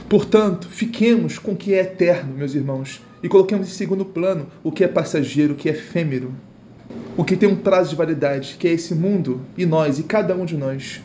Portanto, 0.10 0.68
fiquemos 0.68 1.38
com 1.38 1.52
o 1.52 1.56
que 1.56 1.74
é 1.74 1.82
eterno, 1.82 2.34
meus 2.34 2.56
irmãos, 2.56 3.02
e 3.22 3.30
coloquemos 3.30 3.68
em 3.68 3.72
segundo 3.72 4.04
plano 4.04 4.48
o 4.64 4.72
que 4.72 4.84
é 4.84 4.88
passageiro, 4.88 5.54
o 5.54 5.56
que 5.56 5.70
é 5.70 5.72
efêmero, 5.72 6.34
o 7.16 7.24
que 7.24 7.38
tem 7.38 7.48
um 7.48 7.56
prazo 7.56 7.92
de 7.92 7.96
validade, 7.96 8.58
que 8.60 8.68
é 8.68 8.72
esse 8.72 8.94
mundo 8.94 9.42
e 9.58 9.66
nós, 9.66 10.00
e 10.00 10.04
cada 10.04 10.36
um 10.36 10.46
de 10.46 10.58
nós. 10.58 11.02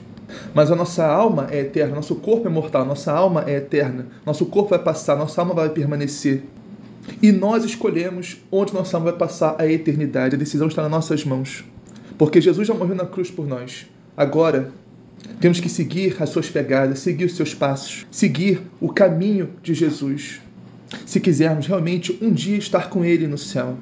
Mas 0.55 0.71
a 0.71 0.77
nossa 0.77 1.07
alma 1.07 1.49
é 1.51 1.61
eterna, 1.61 1.95
nosso 1.95 2.17
corpo 2.17 2.47
é 2.47 2.51
mortal, 2.51 2.85
nossa 2.85 3.13
alma 3.13 3.45
é 3.47 3.57
eterna, 3.57 4.07
nosso 4.25 4.47
corpo 4.47 4.71
vai 4.71 4.79
passar, 4.79 5.17
nossa 5.17 5.41
alma 5.41 5.55
vai 5.55 5.69
permanecer. 5.69 6.43
E 7.21 7.33
nós 7.33 7.65
escolhemos 7.65 8.39
onde 8.51 8.75
nossa 8.75 8.97
alma 8.97 9.11
vai 9.11 9.19
passar 9.19 9.57
a 9.59 9.67
eternidade. 9.67 10.37
A 10.37 10.39
decisão 10.39 10.69
está 10.69 10.83
nas 10.83 10.91
nossas 10.91 11.25
mãos. 11.25 11.65
Porque 12.17 12.41
Jesus 12.41 12.69
já 12.69 12.75
morreu 12.75 12.95
na 12.95 13.07
cruz 13.07 13.31
por 13.31 13.47
nós. 13.47 13.87
Agora, 14.17 14.71
temos 15.41 15.59
que 15.61 15.69
seguir 15.69 16.17
as 16.21 16.29
suas 16.29 16.49
pegadas, 16.51 17.01
seguir 17.01 17.25
os 17.25 17.35
seus 17.35 17.55
passos, 17.55 18.07
seguir 18.11 18.63
o 18.81 18.93
caminho 18.93 19.51
de 19.63 19.75
Jesus, 19.75 20.41
se 21.07 21.21
quisermos 21.21 21.67
realmente 21.67 22.17
um 22.21 22.33
dia 22.33 22.57
estar 22.57 22.89
com 22.89 23.05
Ele 23.05 23.27
no 23.27 23.39
céu. 23.39 23.77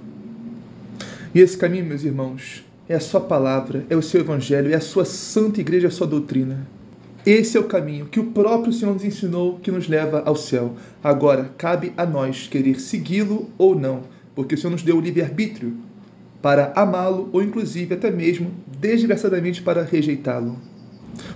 E 1.34 1.40
esse 1.40 1.56
caminho, 1.56 1.84
meus 1.84 2.04
irmãos, 2.04 2.64
é 2.90 2.96
a 2.96 3.00
Sua 3.00 3.20
palavra, 3.20 3.86
é 3.88 3.94
o 3.94 4.02
seu 4.02 4.20
Evangelho, 4.20 4.72
é 4.72 4.74
a 4.74 4.80
Sua 4.80 5.04
santa 5.04 5.60
igreja, 5.60 5.86
a 5.86 5.92
Sua 5.92 6.08
doutrina. 6.08 6.66
Esse 7.24 7.56
é 7.56 7.60
o 7.60 7.68
caminho 7.68 8.06
que 8.06 8.18
o 8.18 8.32
próprio 8.32 8.72
Senhor 8.72 8.92
nos 8.92 9.04
ensinou 9.04 9.60
que 9.60 9.70
nos 9.70 9.86
leva 9.86 10.24
ao 10.26 10.34
céu. 10.34 10.74
Agora, 11.00 11.52
cabe 11.56 11.92
a 11.96 12.04
nós 12.04 12.48
querer 12.48 12.80
segui-lo 12.80 13.48
ou 13.56 13.78
não, 13.78 14.00
porque 14.34 14.56
o 14.56 14.58
Senhor 14.58 14.72
nos 14.72 14.82
deu 14.82 14.96
o 14.96 15.00
livre-arbítrio 15.00 15.76
para 16.42 16.72
amá-lo 16.74 17.30
ou, 17.32 17.40
inclusive, 17.40 17.94
até 17.94 18.10
mesmo 18.10 18.50
desgraçadamente 18.80 19.62
para 19.62 19.84
rejeitá-lo. 19.84 20.58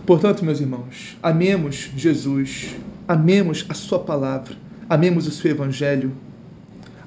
Portanto, 0.05 0.45
meus 0.45 0.61
irmãos, 0.61 1.17
amemos 1.23 1.89
Jesus, 1.97 2.75
amemos 3.07 3.65
a 3.69 3.75
Sua 3.75 4.01
palavra, 4.01 4.57
amemos 4.91 5.29
o 5.29 5.31
seu 5.31 5.53
Evangelho, 5.53 6.11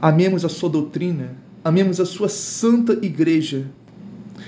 amemos 0.02 0.46
a 0.46 0.50
Sua 0.50 0.70
doutrina, 0.70 1.36
amemos 1.66 2.00
a 2.00 2.06
Sua 2.06 2.30
santa 2.30 2.94
igreja 3.06 3.66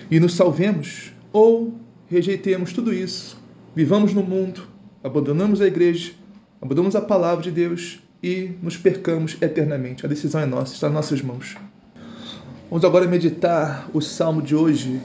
e 0.09 0.19
nos 0.19 0.33
salvemos 0.33 1.11
ou 1.31 1.75
rejeitemos 2.07 2.73
tudo 2.73 2.93
isso, 2.93 3.37
vivamos 3.75 4.13
no 4.13 4.23
mundo, 4.23 4.67
abandonamos 5.03 5.61
a 5.61 5.67
igreja, 5.67 6.11
abandonamos 6.61 6.95
a 6.95 7.01
palavra 7.01 7.43
de 7.43 7.51
Deus 7.51 8.01
e 8.21 8.51
nos 8.61 8.77
percamos 8.77 9.37
eternamente. 9.41 10.05
A 10.05 10.09
decisão 10.09 10.41
é 10.41 10.45
nossa, 10.45 10.73
está 10.73 10.89
em 10.89 10.93
nossas 10.93 11.21
mãos. 11.21 11.55
Vamos 12.69 12.85
agora 12.85 13.07
meditar 13.07 13.89
o 13.93 14.01
salmo 14.01 14.41
de 14.41 14.55
hoje, 14.55 15.01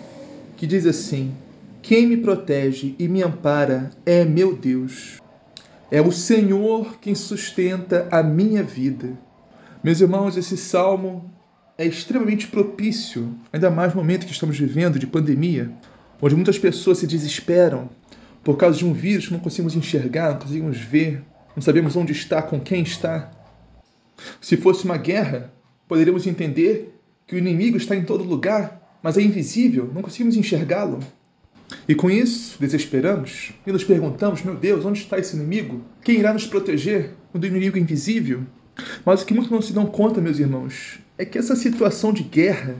que 0.56 0.66
diz 0.66 0.86
assim: 0.86 1.34
Quem 1.80 2.06
me 2.06 2.16
protege 2.16 2.94
e 2.98 3.08
me 3.08 3.22
ampara 3.22 3.90
é 4.04 4.24
meu 4.24 4.54
Deus. 4.54 5.18
É 5.90 6.00
o 6.00 6.10
Senhor 6.10 6.98
quem 7.00 7.14
sustenta 7.14 8.08
a 8.10 8.22
minha 8.22 8.62
vida. 8.62 9.16
Meus 9.82 10.00
irmãos, 10.00 10.36
esse 10.36 10.56
salmo 10.56 11.30
é 11.76 11.84
extremamente 11.84 12.46
propício, 12.46 13.34
ainda 13.52 13.70
mais 13.70 13.92
no 13.92 14.00
momento 14.00 14.26
que 14.26 14.32
estamos 14.32 14.58
vivendo 14.58 14.98
de 14.98 15.06
pandemia, 15.06 15.70
onde 16.22 16.34
muitas 16.34 16.58
pessoas 16.58 16.98
se 16.98 17.06
desesperam 17.06 17.90
por 18.44 18.56
causa 18.56 18.78
de 18.78 18.84
um 18.84 18.92
vírus 18.92 19.26
que 19.26 19.32
não 19.32 19.40
conseguimos 19.40 19.74
enxergar, 19.74 20.32
não 20.32 20.38
conseguimos 20.38 20.78
ver, 20.78 21.22
não 21.56 21.62
sabemos 21.62 21.96
onde 21.96 22.12
está, 22.12 22.40
com 22.42 22.60
quem 22.60 22.82
está. 22.82 23.30
Se 24.40 24.56
fosse 24.56 24.84
uma 24.84 24.96
guerra, 24.96 25.52
poderíamos 25.88 26.26
entender 26.26 26.94
que 27.26 27.34
o 27.34 27.38
inimigo 27.38 27.76
está 27.76 27.96
em 27.96 28.04
todo 28.04 28.22
lugar, 28.22 28.98
mas 29.02 29.18
é 29.18 29.22
invisível, 29.22 29.90
não 29.92 30.02
conseguimos 30.02 30.36
enxergá-lo. 30.36 31.00
E 31.88 31.94
com 31.94 32.10
isso, 32.10 32.56
desesperamos 32.60 33.52
e 33.66 33.72
nos 33.72 33.82
perguntamos: 33.82 34.42
meu 34.42 34.54
Deus, 34.54 34.84
onde 34.84 35.00
está 35.00 35.18
esse 35.18 35.34
inimigo? 35.34 35.82
Quem 36.02 36.18
irá 36.18 36.32
nos 36.32 36.46
proteger 36.46 37.14
do 37.32 37.46
inimigo 37.46 37.78
invisível? 37.78 38.44
Mas 39.04 39.22
o 39.22 39.26
que 39.26 39.34
muitos 39.34 39.50
não 39.50 39.62
se 39.62 39.72
dão 39.72 39.86
conta, 39.86 40.20
meus 40.20 40.38
irmãos, 40.38 40.98
é 41.16 41.24
que 41.24 41.38
essa 41.38 41.54
situação 41.54 42.12
de 42.12 42.22
guerra 42.22 42.76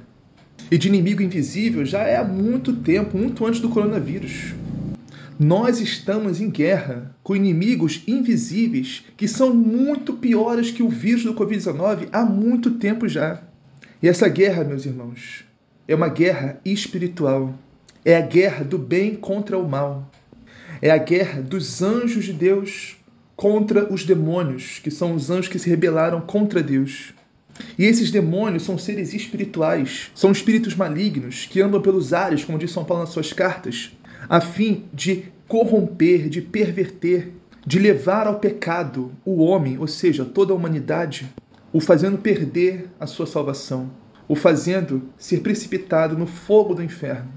e 0.71 0.79
de 0.79 0.89
inimigo 0.89 1.23
invisível 1.23 1.85
já 1.85 2.03
é 2.03 2.17
há 2.17 2.25
muito 2.25 2.75
tempo, 2.75 3.17
muito 3.17 3.47
antes 3.47 3.61
do 3.61 3.69
coronavírus. 3.69 4.55
Nós 5.39 5.81
estamos 5.81 6.41
em 6.41 6.49
guerra 6.49 7.15
com 7.23 7.35
inimigos 7.35 8.03
invisíveis 8.07 9.05
que 9.17 9.27
são 9.27 9.53
muito 9.53 10.15
piores 10.15 10.71
que 10.71 10.83
o 10.83 10.89
vírus 10.89 11.25
do 11.25 11.35
Covid-19 11.35 12.09
há 12.13 12.25
muito 12.25 12.73
tempo 12.73 13.09
já. 13.09 13.43
E 14.03 14.09
essa 14.09 14.29
guerra, 14.29 14.65
meus 14.65 14.87
irmãos, 14.87 15.45
é 15.89 15.95
uma 15.95 16.09
guerra 16.09 16.61
espiritual. 16.65 17.55
É 18.05 18.17
a 18.17 18.21
guerra 18.21 18.65
do 18.65 18.79
bem 18.79 19.17
contra 19.17 19.59
o 19.59 19.69
mal. 19.69 20.11
É 20.81 20.91
a 20.91 20.99
guerra 20.99 21.41
dos 21.43 21.83
anjos 21.83 22.25
de 22.25 22.33
Deus 22.33 22.97
contra 23.37 23.93
os 23.93 24.05
demônios, 24.05 24.79
que 24.79 24.91
são 24.91 25.15
os 25.15 25.31
anjos 25.31 25.49
que 25.49 25.59
se 25.59 25.69
rebelaram 25.69 26.21
contra 26.21 26.63
Deus. 26.63 27.13
E 27.79 27.85
esses 27.85 28.11
demônios 28.11 28.65
são 28.65 28.77
seres 28.77 29.15
espirituais, 29.15 30.11
são 30.15 30.33
espíritos 30.33 30.75
malignos 30.75 31.47
que 31.47 31.61
andam 31.61 31.81
pelos 31.81 32.13
ares, 32.13 32.45
como 32.45 32.59
diz 32.59 32.71
São 32.71 32.85
Paulo 32.85 33.05
nas 33.05 33.13
suas 33.13 33.33
cartas, 33.33 33.93
a 34.29 34.41
fim 34.41 34.85
de 34.93 35.25
corromper, 35.47 36.29
de 36.29 36.41
perverter, 36.41 37.33
de 37.67 37.79
levar 37.79 38.27
ao 38.27 38.39
pecado 38.39 39.13
o 39.25 39.43
homem, 39.43 39.79
ou 39.79 39.87
seja, 39.87 40.25
toda 40.25 40.53
a 40.53 40.57
humanidade 40.57 41.33
o 41.75 41.81
fazendo 41.81 42.19
perder 42.19 42.89
a 43.01 43.07
sua 43.07 43.27
salvação, 43.27 43.91
o 44.29 44.37
fazendo 44.37 45.11
ser 45.19 45.41
precipitado 45.41 46.17
no 46.17 46.25
fogo 46.25 46.73
do 46.73 46.85
inferno. 46.85 47.33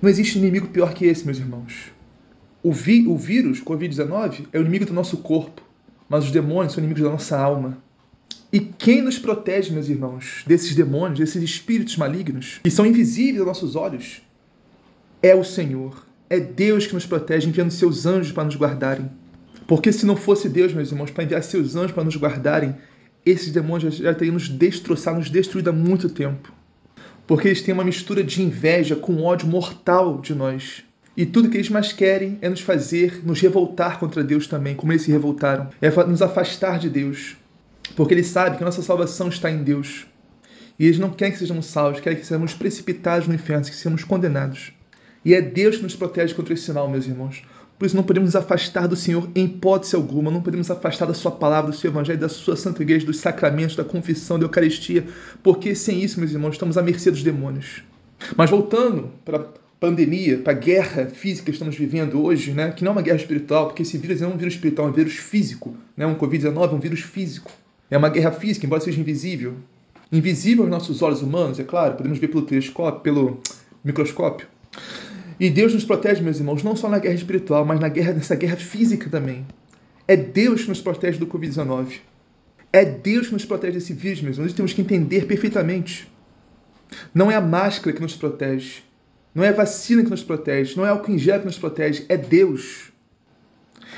Não 0.00 0.08
existe 0.08 0.38
inimigo 0.38 0.68
pior 0.68 0.94
que 0.94 1.06
esse, 1.06 1.24
meus 1.24 1.38
irmãos. 1.38 1.92
O, 2.62 2.72
vi, 2.72 3.06
o 3.06 3.16
vírus, 3.16 3.60
Covid-19, 3.62 4.46
é 4.52 4.58
o 4.58 4.60
inimigo 4.60 4.86
do 4.86 4.92
nosso 4.92 5.18
corpo, 5.18 5.62
mas 6.08 6.24
os 6.24 6.30
demônios 6.30 6.74
são 6.74 6.82
inimigos 6.82 7.02
da 7.02 7.10
nossa 7.10 7.38
alma. 7.38 7.78
E 8.52 8.60
quem 8.60 9.00
nos 9.00 9.18
protege, 9.18 9.72
meus 9.72 9.88
irmãos, 9.88 10.42
desses 10.46 10.74
demônios, 10.74 11.20
desses 11.20 11.42
espíritos 11.42 11.96
malignos, 11.96 12.60
que 12.62 12.70
são 12.70 12.84
invisíveis 12.84 13.38
aos 13.38 13.46
nossos 13.46 13.76
olhos, 13.76 14.22
é 15.22 15.34
o 15.34 15.44
Senhor. 15.44 16.06
É 16.28 16.38
Deus 16.38 16.86
que 16.86 16.94
nos 16.94 17.06
protege, 17.06 17.48
enviando 17.48 17.70
seus 17.70 18.06
anjos 18.06 18.32
para 18.32 18.44
nos 18.44 18.56
guardarem. 18.56 19.10
Porque 19.66 19.92
se 19.92 20.04
não 20.04 20.16
fosse 20.16 20.48
Deus, 20.48 20.72
meus 20.72 20.90
irmãos, 20.90 21.10
para 21.10 21.24
enviar 21.24 21.42
seus 21.42 21.76
anjos 21.76 21.92
para 21.92 22.04
nos 22.04 22.16
guardarem, 22.16 22.74
esses 23.24 23.52
demônios 23.52 23.96
já 23.96 24.14
teriam 24.14 24.34
nos 24.34 24.48
destroçado, 24.48 25.18
nos 25.18 25.30
destruído 25.30 25.70
há 25.70 25.72
muito 25.72 26.08
tempo. 26.08 26.52
Porque 27.26 27.48
eles 27.48 27.62
têm 27.62 27.72
uma 27.72 27.84
mistura 27.84 28.24
de 28.24 28.42
inveja 28.42 28.96
com 28.96 29.22
ódio 29.22 29.46
mortal 29.46 30.20
de 30.20 30.34
nós. 30.34 30.84
E 31.16 31.26
tudo 31.26 31.48
que 31.48 31.56
eles 31.56 31.68
mais 31.68 31.92
querem 31.92 32.38
é 32.40 32.48
nos 32.48 32.60
fazer 32.60 33.22
nos 33.24 33.40
revoltar 33.40 33.98
contra 33.98 34.22
Deus 34.22 34.46
também, 34.46 34.74
como 34.74 34.92
eles 34.92 35.02
se 35.02 35.10
revoltaram. 35.10 35.68
É 35.82 35.90
nos 36.04 36.22
afastar 36.22 36.78
de 36.78 36.88
Deus. 36.88 37.36
Porque 37.96 38.14
eles 38.14 38.28
sabem 38.28 38.56
que 38.56 38.62
a 38.62 38.66
nossa 38.66 38.82
salvação 38.82 39.28
está 39.28 39.50
em 39.50 39.62
Deus. 39.62 40.06
E 40.78 40.86
eles 40.86 40.98
não 40.98 41.10
querem 41.10 41.32
que 41.32 41.38
sejamos 41.38 41.66
salvos, 41.66 42.00
querem 42.00 42.18
que 42.18 42.26
sejamos 42.26 42.54
precipitados 42.54 43.26
no 43.26 43.34
inferno, 43.34 43.64
que 43.64 43.74
sejamos 43.74 44.04
condenados. 44.04 44.72
E 45.24 45.34
é 45.34 45.40
Deus 45.42 45.76
que 45.76 45.82
nos 45.82 45.96
protege 45.96 46.32
contra 46.32 46.54
esse 46.54 46.62
sinal, 46.62 46.88
meus 46.88 47.06
irmãos. 47.06 47.42
Por 47.78 47.86
isso 47.86 47.96
não 47.96 48.02
podemos 48.02 48.28
nos 48.28 48.36
afastar 48.36 48.86
do 48.86 48.94
Senhor 48.94 49.28
em 49.34 49.44
hipótese 49.44 49.96
alguma, 49.96 50.30
não 50.30 50.42
podemos 50.42 50.70
afastar 50.70 51.06
da 51.06 51.14
sua 51.14 51.32
palavra, 51.32 51.70
do 51.70 51.76
seu 51.76 51.90
evangelho, 51.90 52.18
da 52.20 52.28
sua 52.28 52.54
santa 52.54 52.82
igreja, 52.82 53.06
dos 53.06 53.18
sacramentos, 53.18 53.74
da 53.74 53.84
confissão, 53.84 54.38
da 54.38 54.44
Eucaristia, 54.44 55.06
porque 55.42 55.74
sem 55.74 56.02
isso, 56.02 56.20
meus 56.20 56.32
irmãos, 56.32 56.52
estamos 56.52 56.76
à 56.76 56.82
mercê 56.82 57.10
dos 57.10 57.22
demônios. 57.22 57.82
Mas 58.36 58.50
voltando 58.50 59.10
para 59.24 59.48
pandemia, 59.80 60.36
para 60.36 60.52
a 60.52 60.56
guerra 60.56 61.06
física 61.06 61.46
que 61.46 61.52
estamos 61.52 61.74
vivendo 61.74 62.22
hoje, 62.22 62.52
né, 62.52 62.70
que 62.70 62.84
não 62.84 62.90
é 62.90 62.94
uma 62.96 63.02
guerra 63.02 63.16
espiritual, 63.16 63.66
porque 63.68 63.82
esse 63.82 63.96
vírus 63.96 64.20
é 64.20 64.26
um 64.26 64.36
vírus 64.36 64.54
espiritual, 64.54 64.88
é 64.88 64.90
um 64.90 64.94
vírus 64.94 65.14
físico, 65.14 65.74
né, 65.96 66.06
um 66.06 66.14
Covid-19 66.14 66.70
é 66.70 66.74
um 66.74 66.78
vírus 66.78 67.00
físico. 67.00 67.50
É 67.90 67.96
uma 67.96 68.10
guerra 68.10 68.30
física, 68.30 68.66
embora 68.66 68.82
seja 68.82 69.00
invisível. 69.00 69.54
Invisível 70.12 70.64
aos 70.64 70.70
nossos 70.70 71.02
olhos 71.02 71.22
humanos, 71.22 71.58
é 71.58 71.64
claro, 71.64 71.96
podemos 71.96 72.18
ver 72.18 72.28
pelo 72.28 72.42
telescópio, 72.42 73.00
pelo 73.00 73.40
microscópio. 73.82 74.46
E 75.40 75.48
Deus 75.48 75.72
nos 75.72 75.84
protege, 75.84 76.22
meus 76.22 76.38
irmãos, 76.38 76.62
não 76.62 76.76
só 76.76 76.88
na 76.88 76.98
guerra 76.98 77.14
espiritual, 77.14 77.64
mas 77.64 77.80
na 77.80 77.88
guerra, 77.88 78.12
nessa 78.12 78.36
guerra 78.36 78.56
física 78.56 79.08
também. 79.08 79.46
É 80.06 80.14
Deus 80.14 80.62
que 80.62 80.68
nos 80.68 80.82
protege 80.82 81.18
do 81.18 81.26
Covid-19. 81.26 82.00
É 82.72 82.84
Deus 82.84 83.28
que 83.28 83.32
nos 83.32 83.44
protege 83.44 83.72
desse 83.72 83.94
vírus, 83.94 84.20
meus 84.20 84.36
irmãos. 84.36 84.50
Nós 84.50 84.56
temos 84.56 84.72
que 84.72 84.82
entender 84.82 85.26
perfeitamente. 85.26 86.06
Não 87.14 87.30
é 87.30 87.36
a 87.36 87.40
máscara 87.40 87.96
que 87.96 88.02
nos 88.02 88.14
protege. 88.14 88.82
Não 89.34 89.44
é 89.44 89.52
vacina 89.52 90.02
que 90.02 90.10
nos 90.10 90.22
protege. 90.22 90.76
Não 90.76 90.86
é 90.86 90.92
o 90.92 91.02
que 91.02 91.16
gel 91.18 91.40
que 91.40 91.46
nos 91.46 91.58
protege. 91.58 92.04
É 92.08 92.16
Deus. 92.16 92.90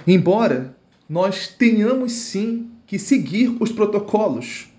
Embora 0.06 0.76
nós 1.08 1.48
tenhamos 1.48 2.12
sim 2.12 2.70
que 2.86 2.98
seguir 2.98 3.56
os 3.60 3.72
protocolos, 3.72 4.70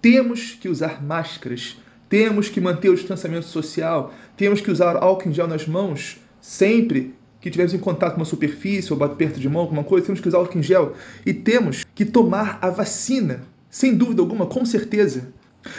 temos 0.00 0.52
que 0.52 0.68
usar 0.68 1.02
máscaras, 1.02 1.76
temos 2.08 2.48
que 2.48 2.60
manter 2.60 2.88
o 2.88 2.94
distanciamento 2.94 3.46
social, 3.46 4.12
temos 4.36 4.60
que 4.60 4.70
usar 4.70 4.96
álcool 4.96 5.28
em 5.28 5.32
gel 5.32 5.46
nas 5.46 5.66
mãos 5.66 6.18
sempre 6.40 7.14
que 7.40 7.50
tivermos 7.50 7.72
em 7.72 7.78
contato 7.78 8.14
com 8.14 8.20
uma 8.20 8.26
superfície 8.26 8.92
ou 8.92 8.98
bate 8.98 9.14
perto 9.16 9.40
de 9.40 9.48
mão, 9.48 9.62
alguma 9.62 9.84
coisa, 9.84 10.06
temos 10.06 10.20
que 10.20 10.28
usar 10.28 10.38
álcool 10.38 10.58
em 10.58 10.62
gel 10.62 10.94
e 11.24 11.32
temos 11.32 11.84
que 11.94 12.04
tomar 12.04 12.58
a 12.60 12.68
vacina, 12.68 13.42
sem 13.70 13.96
dúvida 13.96 14.20
alguma, 14.20 14.46
com 14.46 14.64
certeza. 14.64 15.32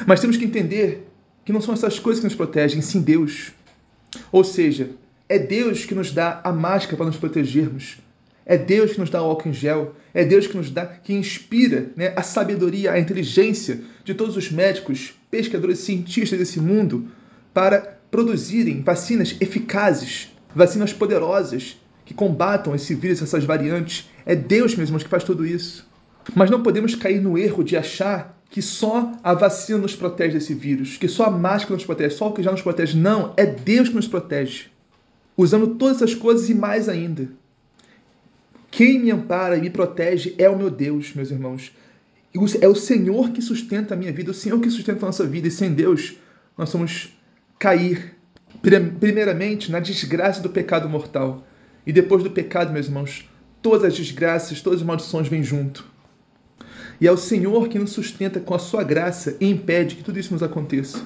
Mas 0.07 0.19
temos 0.19 0.37
que 0.37 0.45
entender 0.45 1.07
que 1.45 1.53
não 1.53 1.61
são 1.61 1.73
essas 1.73 1.99
coisas 1.99 2.19
que 2.19 2.27
nos 2.27 2.35
protegem, 2.35 2.81
sim 2.81 3.01
Deus. 3.01 3.51
Ou 4.32 4.44
seja, 4.44 4.91
é 5.30 5.39
Deus 5.39 5.86
que 5.86 5.96
nos 5.96 6.12
dá 6.12 6.41
a 6.44 6.51
máscara 6.51 6.98
para 6.98 7.06
nos 7.06 7.18
protegermos. 7.18 7.98
É 8.46 8.58
Deus 8.58 8.94
que 8.94 9.00
nos 9.00 9.10
dá 9.10 9.22
o 9.22 9.27
álcool 9.27 9.50
em 9.50 9.53
gel. 9.53 9.96
É 10.13 10.25
Deus 10.25 10.48
que 10.48 10.58
nos 10.58 10.70
dá, 10.70 10.86
que 10.86 11.13
inspira 11.13 11.91
né, 11.96 12.13
a 12.15 12.22
sabedoria, 12.22 12.91
a 12.91 13.00
inteligência 13.00 13.82
de 14.03 14.13
todos 14.13 14.36
os 14.36 14.51
médicos, 14.51 15.13
pescadores, 15.30 15.80
cientistas 15.80 16.38
desse 16.38 16.60
mundo 16.60 17.08
para 17.53 17.98
produzirem 18.12 18.82
vacinas 18.82 19.38
eficazes, 19.39 20.30
vacinas 20.53 20.91
poderosas 20.91 21.77
que 22.03 22.13
combatam 22.13 22.75
esse 22.75 22.94
vírus, 22.94 23.22
essas 23.22 23.46
variantes. 23.46 24.10
É 24.25 24.36
Deus, 24.36 24.75
meus 24.75 24.89
irmãos, 24.89 25.03
que 25.03 25.10
faz 25.10 25.24
tudo 25.24 25.46
isso. 25.46 25.88
Mas 26.36 26.50
não 26.51 26.62
podemos 26.62 26.94
cair 26.94 27.22
no 27.22 27.38
erro 27.38 27.63
de 27.63 27.77
achar 27.77 28.38
que 28.51 28.62
só 28.62 29.13
a 29.24 29.34
vacina 29.34 29.79
nos 29.79 29.96
protege 29.96 30.34
desse 30.34 30.53
vírus, 30.53 30.98
que 30.98 31.08
só 31.08 31.24
a 31.24 31.31
máscara 31.31 31.74
nos 31.74 31.86
protege, 31.86 32.15
só 32.15 32.27
o 32.27 32.34
que 32.34 32.43
já 32.43 32.51
nos 32.51 32.62
protege. 32.62 32.98
Não, 32.98 33.34
é 33.38 33.46
Deus 33.46 33.88
que 33.88 33.96
nos 33.96 34.10
protege. 34.10 34.65
Usando 35.38 35.75
todas 35.75 35.96
essas 35.96 36.13
coisas 36.13 36.50
e 36.50 36.53
mais 36.53 36.89
ainda. 36.89 37.29
Quem 38.70 39.00
me 39.00 39.10
ampara 39.10 39.58
e 39.58 39.62
me 39.62 39.70
protege 39.70 40.36
é 40.38 40.50
o 40.50 40.58
meu 40.58 40.70
Deus, 40.70 41.13
meus 41.13 41.31
irmãos. 41.31 41.72
É 42.60 42.67
o 42.67 42.75
Senhor 42.75 43.31
que 43.31 43.41
sustenta 43.41 43.93
a 43.93 43.98
minha 43.98 44.12
vida, 44.12 44.31
o 44.31 44.34
Senhor 44.34 44.60
que 44.60 44.70
sustenta 44.70 45.05
a 45.05 45.08
nossa 45.08 45.25
vida, 45.25 45.48
e 45.48 45.51
sem 45.51 45.74
Deus 45.74 46.17
nós 46.58 46.74
vamos 46.74 47.17
cair, 47.58 48.15
primeiramente, 48.62 49.72
na 49.72 49.79
desgraça 49.79 50.41
do 50.41 50.50
pecado 50.50 50.89
mortal. 50.89 51.48
E 51.88 51.93
depois 51.93 52.22
do 52.22 52.29
pecado, 52.29 52.74
meus 52.74 52.88
irmãos, 52.88 53.29
todas 53.62 53.86
as 53.86 53.96
desgraças, 53.96 54.62
todas 54.62 54.81
as 54.81 54.86
maldições 54.86 55.29
vêm 55.29 55.41
junto. 55.41 55.89
E 57.01 57.08
é 57.08 57.12
o 57.12 57.17
Senhor 57.17 57.67
que 57.67 57.79
nos 57.79 57.89
sustenta 57.89 58.39
com 58.39 58.53
a 58.53 58.60
sua 58.60 58.84
graça 58.84 59.36
e 59.41 59.50
impede 59.50 59.96
que 59.96 60.03
tudo 60.03 60.20
isso 60.20 60.34
nos 60.34 60.43
aconteça. 60.43 61.03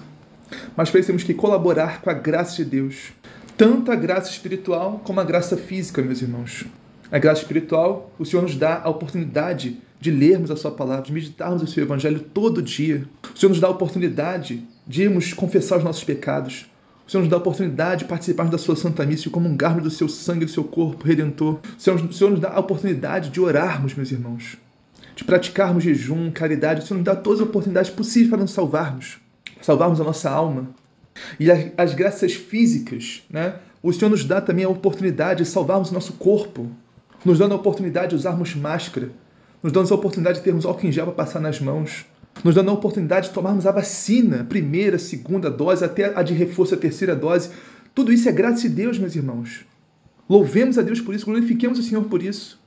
Mas 0.76 0.92
temos 0.92 1.24
que 1.24 1.34
colaborar 1.34 2.02
com 2.02 2.10
a 2.10 2.14
graça 2.14 2.58
de 2.58 2.66
Deus. 2.66 3.14
Tanto 3.58 3.90
a 3.94 3.96
graça 3.96 4.30
espiritual 4.30 5.02
como 5.06 5.22
a 5.22 5.24
graça 5.24 5.56
física, 5.56 6.02
meus 6.02 6.22
irmãos. 6.22 6.66
A 7.10 7.18
graça 7.18 7.44
espiritual, 7.44 8.12
o 8.20 8.26
Senhor 8.26 8.42
nos 8.42 8.58
dá 8.58 8.82
a 8.84 8.90
oportunidade 8.90 9.78
de 9.98 10.12
lermos 10.12 10.52
a 10.52 10.58
Sua 10.58 10.70
palavra, 10.72 11.06
de 11.06 11.14
meditarmos 11.14 11.64
o 11.64 11.68
Seu 11.68 11.86
Evangelho 11.86 12.20
todo 12.20 12.62
dia. 12.62 13.06
O 13.34 13.40
Senhor 13.40 13.52
nos 13.52 13.62
dá 13.62 13.68
a 13.68 13.72
oportunidade 13.72 14.68
de 14.86 15.04
irmos 15.04 15.32
confessar 15.32 15.78
os 15.78 15.86
nossos 15.86 16.04
pecados. 16.04 16.70
O 17.08 17.12
Senhor 17.12 17.22
nos 17.22 17.30
dá 17.30 17.38
a 17.38 17.40
oportunidade 17.40 18.04
de 18.04 18.10
participarmos 18.10 18.52
da 18.52 18.58
Sua 18.58 18.76
Santa 18.76 19.06
Missa 19.06 19.30
e 19.30 19.32
comungarmos 19.32 19.84
do 19.84 19.90
Seu 19.90 20.10
sangue 20.10 20.44
e 20.44 20.46
do 20.46 20.52
Seu 20.52 20.66
corpo 20.66 21.08
redentor. 21.08 21.62
O 21.78 21.82
Senhor, 21.82 21.98
o 22.04 22.12
Senhor 22.12 22.32
nos 22.32 22.42
dá 22.42 22.50
a 22.50 22.60
oportunidade 22.60 23.30
de 23.30 23.40
orarmos, 23.40 23.96
meus 23.96 24.12
irmãos 24.12 24.58
de 25.16 25.24
praticarmos 25.24 25.84
jejum, 25.84 26.30
caridade. 26.30 26.82
O 26.82 26.84
Senhor 26.86 26.98
nos 26.98 27.06
dá 27.06 27.16
todas 27.16 27.40
as 27.40 27.48
oportunidades 27.48 27.90
possíveis 27.90 28.30
para 28.30 28.42
nos 28.42 28.52
salvarmos, 28.52 29.18
salvarmos 29.62 30.02
a 30.02 30.04
nossa 30.04 30.30
alma. 30.30 30.68
E 31.40 31.50
as 31.50 31.94
graças 31.94 32.34
físicas, 32.34 33.24
né? 33.30 33.56
O 33.82 33.94
Senhor 33.94 34.10
nos 34.10 34.26
dá 34.26 34.42
também 34.42 34.66
a 34.66 34.70
oportunidade 34.70 35.44
de 35.44 35.50
salvarmos 35.50 35.92
o 35.92 35.94
nosso 35.94 36.14
corpo, 36.14 36.70
nos 37.24 37.40
dando 37.40 37.54
a 37.54 37.56
oportunidade 37.56 38.10
de 38.10 38.16
usarmos 38.16 38.54
máscara, 38.54 39.12
nos 39.64 39.72
dando 39.72 39.92
a 39.92 39.96
oportunidade 39.96 40.40
de 40.40 40.44
termos 40.44 40.66
álcool 40.66 40.88
em 40.88 40.92
gel 40.92 41.06
para 41.06 41.16
passar 41.16 41.40
nas 41.40 41.62
mãos, 41.62 42.06
nos 42.44 42.54
dando 42.54 42.72
a 42.72 42.74
oportunidade 42.74 43.30
de 43.30 43.34
tomarmos 43.34 43.66
a 43.66 43.72
vacina, 43.72 44.44
primeira, 44.44 45.00
segunda 45.00 45.50
dose, 45.50 45.86
até 45.86 46.18
a 46.18 46.22
de 46.22 46.34
reforço, 46.34 46.74
a 46.74 46.78
terceira 46.78 47.16
dose. 47.16 47.52
Tudo 47.94 48.12
isso 48.12 48.28
é 48.28 48.32
graça 48.32 48.64
de 48.64 48.70
Deus, 48.70 49.00
meus 49.00 49.16
irmãos. 49.16 49.66
Louvemos 50.28 50.78
a 50.78 50.82
Deus 50.82 51.00
por 51.00 51.16
isso, 51.16 51.26
glorifiquemos 51.26 51.80
o 51.80 51.84
Senhor 51.84 52.04
por 52.06 52.22
isso. 52.22 52.60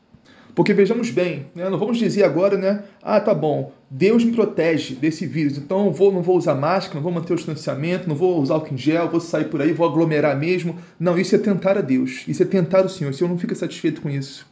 Porque 0.58 0.74
vejamos 0.74 1.12
bem, 1.12 1.46
né? 1.54 1.70
não 1.70 1.78
vamos 1.78 1.98
dizer 1.98 2.24
agora, 2.24 2.58
né? 2.58 2.82
Ah, 3.00 3.20
tá 3.20 3.32
bom, 3.32 3.70
Deus 3.88 4.24
me 4.24 4.32
protege 4.32 4.96
desse 4.96 5.24
vírus, 5.24 5.56
então 5.56 5.86
eu 5.86 5.92
vou, 5.92 6.12
não 6.12 6.20
vou 6.20 6.36
usar 6.36 6.56
máscara, 6.56 6.96
não 6.96 7.02
vou 7.04 7.12
manter 7.12 7.32
o 7.32 7.36
distanciamento, 7.36 8.08
não 8.08 8.16
vou 8.16 8.42
usar 8.42 8.54
álcool 8.54 8.74
em 8.74 8.76
gel, 8.76 9.08
vou 9.08 9.20
sair 9.20 9.44
por 9.44 9.62
aí, 9.62 9.72
vou 9.72 9.88
aglomerar 9.88 10.36
mesmo. 10.36 10.74
Não, 10.98 11.16
isso 11.16 11.32
é 11.36 11.38
tentar 11.38 11.78
a 11.78 11.80
Deus, 11.80 12.24
isso 12.26 12.42
é 12.42 12.44
tentar 12.44 12.84
o 12.84 12.88
Senhor. 12.88 13.10
O 13.10 13.14
Senhor 13.14 13.30
não 13.30 13.38
fica 13.38 13.54
satisfeito 13.54 14.00
com 14.00 14.10
isso. 14.10 14.48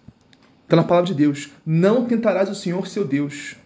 Está 0.62 0.76
na 0.76 0.84
palavra 0.84 1.08
de 1.08 1.14
Deus. 1.14 1.50
Não 1.66 2.04
tentarás 2.04 2.48
o 2.48 2.54
Senhor, 2.54 2.86
seu 2.86 3.04
Deus. 3.04 3.56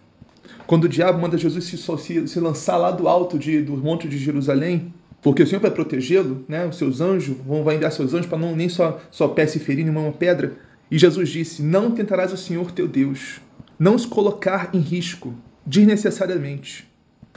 Quando 0.66 0.84
o 0.84 0.88
diabo 0.88 1.20
manda 1.20 1.36
Jesus 1.36 1.66
se, 1.66 1.76
se, 1.76 2.26
se 2.26 2.40
lançar 2.40 2.78
lá 2.78 2.90
do 2.90 3.06
alto 3.06 3.38
de, 3.38 3.60
do 3.60 3.76
monte 3.76 4.08
de 4.08 4.16
Jerusalém, 4.16 4.94
porque 5.20 5.42
o 5.42 5.46
Senhor 5.46 5.60
vai 5.60 5.70
protegê-lo, 5.70 6.42
né? 6.48 6.66
Os 6.66 6.76
seus 6.76 7.02
anjos 7.02 7.36
vão 7.46 7.62
vai 7.62 7.76
enviar 7.76 7.92
seus 7.92 8.14
anjos 8.14 8.26
para 8.26 8.38
não 8.38 8.56
nem 8.56 8.70
só 8.70 8.98
só 9.10 9.28
pé 9.28 9.46
se 9.46 9.58
ferir 9.58 9.86
em 9.86 9.90
uma 9.90 10.10
pedra. 10.12 10.69
E 10.90 10.98
Jesus 10.98 11.29
disse: 11.29 11.62
Não 11.62 11.92
tentarás 11.92 12.33
o 12.33 12.37
Senhor 12.37 12.72
teu 12.72 12.88
Deus, 12.88 13.40
não 13.79 13.94
os 13.94 14.05
colocar 14.05 14.70
em 14.74 14.81
risco, 14.81 15.35
desnecessariamente. 15.64 16.88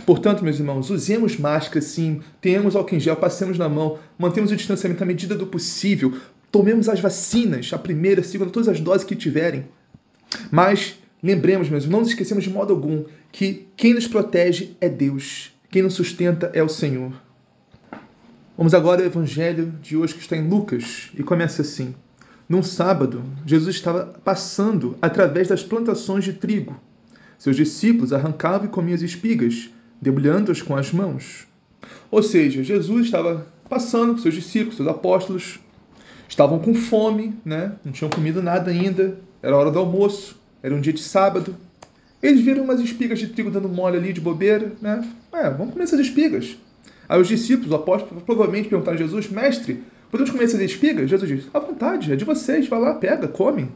Portanto, 0.06 0.44
meus 0.44 0.60
irmãos, 0.60 0.90
usemos 0.90 1.38
máscara 1.38 1.80
sim, 1.80 2.22
tenhamos 2.42 2.76
álcool 2.76 2.96
em 2.96 3.00
gel, 3.00 3.16
passemos 3.16 3.58
na 3.58 3.70
mão, 3.70 4.00
mantemos 4.18 4.52
o 4.52 4.56
distanciamento 4.56 5.04
à 5.04 5.06
medida 5.06 5.36
do 5.36 5.46
possível, 5.46 6.18
tomemos 6.52 6.90
as 6.90 7.00
vacinas, 7.00 7.72
a 7.72 7.78
primeira, 7.78 8.22
a 8.22 8.24
segunda, 8.24 8.52
todas 8.52 8.68
as 8.68 8.80
doses 8.80 9.06
que 9.06 9.16
tiverem. 9.16 9.66
Mas 10.52 10.96
lembremos, 11.22 11.70
meus 11.70 11.84
irmãos, 11.84 11.94
não 11.94 12.00
nos 12.00 12.10
esquecemos 12.10 12.44
de 12.44 12.50
modo 12.50 12.74
algum 12.74 13.06
que 13.32 13.68
quem 13.78 13.94
nos 13.94 14.08
protege 14.08 14.76
é 14.82 14.90
Deus, 14.90 15.54
quem 15.70 15.84
nos 15.84 15.94
sustenta 15.94 16.50
é 16.54 16.64
o 16.64 16.70
Senhor. 16.70 17.14
Vamos 18.58 18.74
agora 18.74 19.02
ao 19.02 19.08
evangelho 19.08 19.74
de 19.82 19.96
hoje 19.96 20.16
que 20.16 20.22
está 20.22 20.36
em 20.36 20.48
Lucas 20.48 21.12
e 21.18 21.24
começa 21.24 21.62
assim. 21.62 21.96
Num 22.48 22.62
sábado, 22.62 23.24
Jesus 23.46 23.76
estava 23.76 24.14
passando 24.24 24.98
através 25.02 25.48
das 25.48 25.64
plantações 25.64 26.26
de 26.26 26.34
trigo. 26.34 26.76
Seus 27.38 27.56
discípulos 27.56 28.12
arrancavam 28.12 28.68
e 28.68 28.70
comiam 28.70 28.96
as 28.96 29.02
espigas, 29.02 29.70
debulhando-as 30.02 30.62
com 30.62 30.76
as 30.76 30.92
mãos. 30.92 31.48
Ou 32.12 32.22
seja, 32.22 32.64
Jesus 32.64 33.06
estava 33.06 33.48
passando 33.70 34.14
com 34.14 34.20
seus 34.20 34.36
discípulos, 34.36 34.76
seus 34.76 34.90
apóstolos, 34.90 35.60
estavam 36.28 36.60
com 36.60 36.74
fome, 36.74 37.34
né? 37.46 37.74
não 37.84 37.92
tinham 37.92 38.10
comido 38.10 38.42
nada 38.42 38.72
ainda, 38.72 39.18
era 39.42 39.58
hora 39.58 39.72
do 39.72 39.80
almoço, 39.80 40.40
era 40.62 40.76
um 40.76 40.82
dia 40.82 40.94
de 40.94 41.02
sábado. 41.02 41.56
Eles 42.22 42.42
viram 42.42 42.64
umas 42.64 42.80
espigas 42.80 43.20
de 43.20 43.28
trigo 43.28 43.52
dando 43.52 43.68
mole 43.68 43.98
ali 43.98 44.14
de 44.14 44.22
bobeira, 44.22 44.72
né? 44.82 45.06
É, 45.34 45.50
vamos 45.50 45.74
comer 45.74 45.84
essas 45.84 46.00
espigas. 46.00 46.58
Aí 47.10 47.20
os 47.20 47.28
discípulos, 47.28 47.68
os 47.68 47.74
apóstolos, 47.74 48.24
provavelmente 48.24 48.70
perguntaram 48.70 48.96
a 48.96 49.02
Jesus, 49.02 49.30
mestre, 49.30 49.84
Podemos 50.14 50.30
comer 50.30 50.44
essas 50.44 50.62
espigas? 50.62 51.10
Jesus 51.10 51.28
diz: 51.28 51.50
à 51.52 51.58
vontade, 51.58 52.14
é 52.14 52.16
de 52.16 52.24
vocês, 52.24 52.68
vai 52.68 52.80
lá, 52.80 52.94
pega, 52.94 53.28
come. 53.28 53.68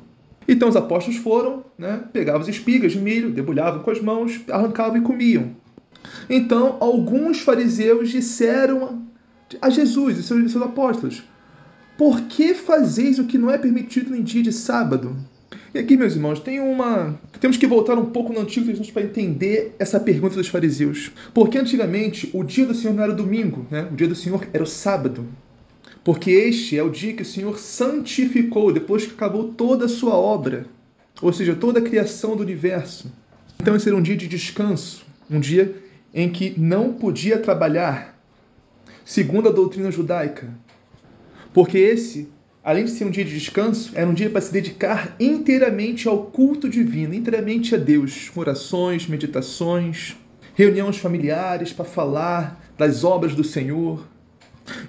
Então 0.47 0.69
os 0.69 0.75
apóstolos 0.75 1.17
foram, 1.17 1.65
né, 1.75 2.03
pegavam 2.13 2.41
as 2.41 2.47
espigas 2.47 2.91
de 2.91 2.99
milho, 2.99 3.31
debulhavam 3.31 3.81
com 3.81 3.89
as 3.89 3.99
mãos, 3.99 4.39
arrancavam 4.47 4.97
e 4.97 5.01
comiam. 5.01 5.55
Então 6.29 6.77
alguns 6.79 7.39
fariseus 7.39 8.11
disseram 8.11 9.01
a 9.59 9.71
Jesus 9.71 10.19
e 10.19 10.21
seus, 10.21 10.51
seus 10.51 10.63
apóstolos: 10.63 11.23
Por 11.97 12.21
que 12.21 12.53
fazeis 12.53 13.17
o 13.17 13.23
que 13.23 13.39
não 13.39 13.49
é 13.49 13.57
permitido 13.57 14.15
em 14.15 14.21
dia 14.21 14.43
de 14.43 14.53
sábado? 14.53 15.17
E 15.73 15.79
aqui, 15.79 15.97
meus 15.97 16.13
irmãos, 16.13 16.39
tem 16.39 16.59
uma. 16.59 17.19
Temos 17.39 17.57
que 17.57 17.65
voltar 17.65 17.97
um 17.97 18.05
pouco 18.05 18.31
no 18.31 18.41
Antigo 18.41 18.67
Testamento 18.67 18.93
para 18.93 19.01
entender 19.01 19.75
essa 19.79 19.99
pergunta 19.99 20.35
dos 20.35 20.49
fariseus. 20.49 21.11
Porque 21.33 21.57
antigamente 21.57 22.29
o 22.31 22.43
dia 22.43 22.67
do 22.67 22.75
Senhor 22.75 22.93
não 22.93 23.03
era 23.03 23.13
domingo, 23.13 23.65
né? 23.71 23.87
o 23.91 23.95
dia 23.95 24.07
do 24.07 24.13
Senhor 24.13 24.47
era 24.53 24.61
o 24.61 24.67
sábado 24.67 25.27
porque 26.07 26.31
este 26.31 26.77
é 26.77 26.81
o 26.81 26.89
dia 26.89 27.11
que 27.11 27.23
o 27.23 27.25
Senhor 27.25 27.59
santificou 27.59 28.71
depois 28.71 29.05
que 29.05 29.11
acabou 29.11 29.49
toda 29.49 29.87
a 29.87 29.89
sua 29.89 30.13
obra, 30.13 30.65
ou 31.21 31.33
seja, 31.33 31.53
toda 31.53 31.79
a 31.79 31.81
criação 31.81 32.33
do 32.33 32.43
universo. 32.43 33.11
Então 33.59 33.75
esse 33.75 33.89
era 33.89 33.97
um 33.97 34.01
dia 34.01 34.15
de 34.15 34.25
descanso, 34.25 35.05
um 35.29 35.37
dia 35.37 35.75
em 36.13 36.29
que 36.29 36.57
não 36.57 36.93
podia 36.93 37.37
trabalhar, 37.37 38.17
segundo 39.03 39.49
a 39.49 39.51
doutrina 39.51 39.91
judaica. 39.91 40.49
Porque 41.53 41.77
esse, 41.77 42.29
além 42.63 42.85
de 42.85 42.91
ser 42.91 43.03
um 43.03 43.11
dia 43.11 43.25
de 43.25 43.37
descanso, 43.37 43.91
era 43.93 44.09
um 44.09 44.13
dia 44.13 44.29
para 44.29 44.39
se 44.39 44.53
dedicar 44.53 45.13
inteiramente 45.19 46.07
ao 46.07 46.27
culto 46.27 46.69
divino, 46.69 47.13
inteiramente 47.13 47.75
a 47.75 47.77
Deus, 47.77 48.31
orações, 48.33 49.07
meditações, 49.07 50.15
reuniões 50.55 50.95
familiares 50.95 51.73
para 51.73 51.83
falar 51.83 52.65
das 52.77 53.03
obras 53.03 53.35
do 53.35 53.43
Senhor. 53.43 54.07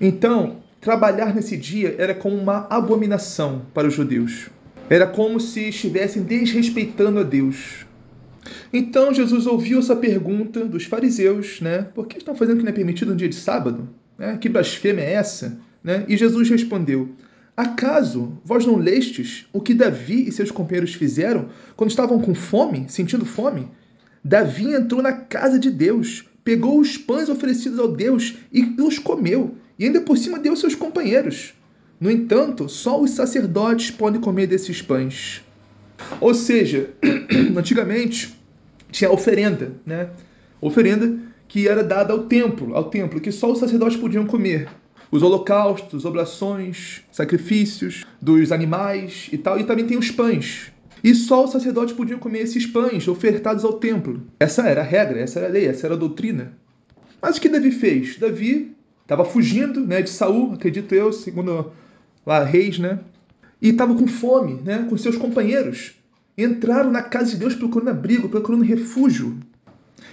Então, 0.00 0.62
Trabalhar 0.80 1.34
nesse 1.34 1.56
dia 1.56 1.96
era 1.98 2.14
como 2.14 2.36
uma 2.36 2.66
abominação 2.70 3.62
para 3.74 3.88
os 3.88 3.94
judeus. 3.94 4.48
Era 4.88 5.06
como 5.06 5.40
se 5.40 5.68
estivessem 5.68 6.22
desrespeitando 6.22 7.18
a 7.18 7.22
Deus. 7.24 7.84
Então 8.72 9.12
Jesus 9.12 9.46
ouviu 9.46 9.80
essa 9.80 9.96
pergunta 9.96 10.64
dos 10.64 10.84
fariseus, 10.84 11.60
né? 11.60 11.82
Por 11.94 12.06
que 12.06 12.18
estão 12.18 12.34
fazendo 12.34 12.56
o 12.56 12.58
que 12.58 12.64
não 12.64 12.70
é 12.70 12.74
permitido 12.74 13.10
no 13.10 13.16
dia 13.16 13.28
de 13.28 13.34
sábado? 13.34 13.88
Né? 14.16 14.38
Que 14.40 14.48
blasfêmia 14.48 15.02
é 15.02 15.14
essa? 15.14 15.58
Né? 15.82 16.04
E 16.08 16.16
Jesus 16.16 16.48
respondeu: 16.48 17.08
Acaso 17.56 18.38
vós 18.44 18.64
não 18.64 18.76
lestes 18.76 19.46
o 19.52 19.60
que 19.60 19.74
Davi 19.74 20.28
e 20.28 20.32
seus 20.32 20.52
companheiros 20.52 20.94
fizeram 20.94 21.48
quando 21.76 21.90
estavam 21.90 22.20
com 22.20 22.34
fome, 22.34 22.86
sentindo 22.88 23.26
fome? 23.26 23.68
Davi 24.24 24.72
entrou 24.72 25.02
na 25.02 25.12
casa 25.12 25.58
de 25.58 25.70
Deus, 25.70 26.24
pegou 26.44 26.78
os 26.78 26.96
pães 26.96 27.28
oferecidos 27.28 27.78
ao 27.78 27.88
Deus 27.88 28.36
e 28.52 28.76
os 28.80 28.98
comeu 28.98 29.56
e 29.78 29.84
ainda 29.84 30.00
por 30.00 30.18
cima 30.18 30.38
deu 30.38 30.56
seus 30.56 30.74
companheiros. 30.74 31.54
No 32.00 32.10
entanto, 32.10 32.68
só 32.68 33.00
os 33.00 33.10
sacerdotes 33.12 33.90
podem 33.90 34.20
comer 34.20 34.46
desses 34.46 34.82
pães. 34.82 35.42
Ou 36.20 36.34
seja, 36.34 36.90
antigamente 37.56 38.36
tinha 38.90 39.10
oferenda, 39.10 39.72
né? 39.84 40.10
Oferenda 40.60 41.18
que 41.46 41.66
era 41.66 41.82
dada 41.82 42.12
ao 42.12 42.24
templo, 42.24 42.74
ao 42.74 42.84
templo, 42.84 43.20
que 43.20 43.32
só 43.32 43.50
os 43.50 43.58
sacerdotes 43.58 43.96
podiam 43.96 44.26
comer. 44.26 44.68
Os 45.10 45.22
holocaustos, 45.22 46.04
oblações, 46.04 47.02
sacrifícios 47.10 48.04
dos 48.20 48.52
animais 48.52 49.28
e 49.32 49.38
tal, 49.38 49.58
e 49.58 49.64
também 49.64 49.86
tem 49.86 49.96
os 49.96 50.10
pães. 50.10 50.70
E 51.02 51.14
só 51.14 51.44
os 51.44 51.52
sacerdotes 51.52 51.94
podiam 51.94 52.18
comer 52.18 52.40
esses 52.40 52.66
pães 52.66 53.08
ofertados 53.08 53.64
ao 53.64 53.74
templo. 53.74 54.22
Essa 54.38 54.68
era 54.68 54.82
a 54.82 54.84
regra, 54.84 55.20
essa 55.20 55.38
era 55.38 55.48
a 55.48 55.50
lei, 55.50 55.66
essa 55.66 55.86
era 55.86 55.94
a 55.94 55.98
doutrina. 55.98 56.52
Mas 57.22 57.36
o 57.36 57.40
que 57.40 57.48
Davi 57.48 57.70
fez? 57.70 58.18
Davi 58.18 58.76
estava 59.08 59.24
fugindo 59.24 59.86
né, 59.86 60.02
de 60.02 60.10
Saul, 60.10 60.52
acredito 60.52 60.94
eu, 60.94 61.10
segundo 61.14 61.72
lá, 62.26 62.44
reis, 62.44 62.78
né? 62.78 62.98
E 63.60 63.70
estava 63.70 63.94
com 63.94 64.06
fome, 64.06 64.60
né? 64.62 64.86
Com 64.86 64.98
seus 64.98 65.16
companheiros. 65.16 65.94
Entraram 66.36 66.90
na 66.90 67.02
casa 67.02 67.30
de 67.30 67.36
Deus 67.36 67.54
procurando 67.54 67.88
abrigo, 67.88 68.28
procurando 68.28 68.62
refúgio. 68.62 69.38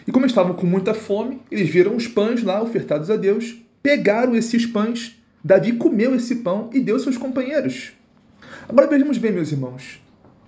E 0.07 0.13
como 0.13 0.25
estavam 0.25 0.53
com 0.53 0.65
muita 0.65 0.93
fome, 0.93 1.41
eles 1.51 1.69
viram 1.69 1.93
os 1.93 2.07
pães 2.07 2.41
lá 2.41 2.63
ofertados 2.63 3.11
a 3.11 3.17
Deus, 3.17 3.57
pegaram 3.83 4.33
esses 4.33 4.65
pães, 4.65 5.19
Davi 5.43 5.73
comeu 5.73 6.15
esse 6.15 6.37
pão 6.37 6.69
e 6.73 6.79
deu 6.79 6.95
aos 6.95 7.03
seus 7.03 7.17
companheiros. 7.17 7.91
Agora 8.67 8.87
vejamos 8.87 9.17
bem, 9.17 9.33
meus 9.33 9.51
irmãos. 9.51 9.99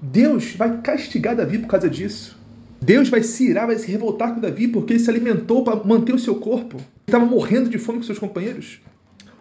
Deus 0.01 0.55
vai 0.55 0.81
castigar 0.81 1.35
Davi 1.35 1.59
por 1.59 1.67
causa 1.67 1.89
disso. 1.89 2.36
Deus 2.81 3.09
vai 3.09 3.23
se 3.23 3.49
irar, 3.49 3.67
vai 3.67 3.77
se 3.77 3.89
revoltar 3.91 4.33
com 4.33 4.39
Davi 4.39 4.67
porque 4.67 4.93
ele 4.93 4.99
se 4.99 5.09
alimentou 5.09 5.63
para 5.63 5.83
manter 5.83 6.13
o 6.13 6.19
seu 6.19 6.35
corpo. 6.35 6.77
Estava 7.05 7.25
morrendo 7.25 7.69
de 7.69 7.77
fome 7.77 7.99
com 7.99 8.03
seus 8.03 8.19
companheiros. 8.19 8.79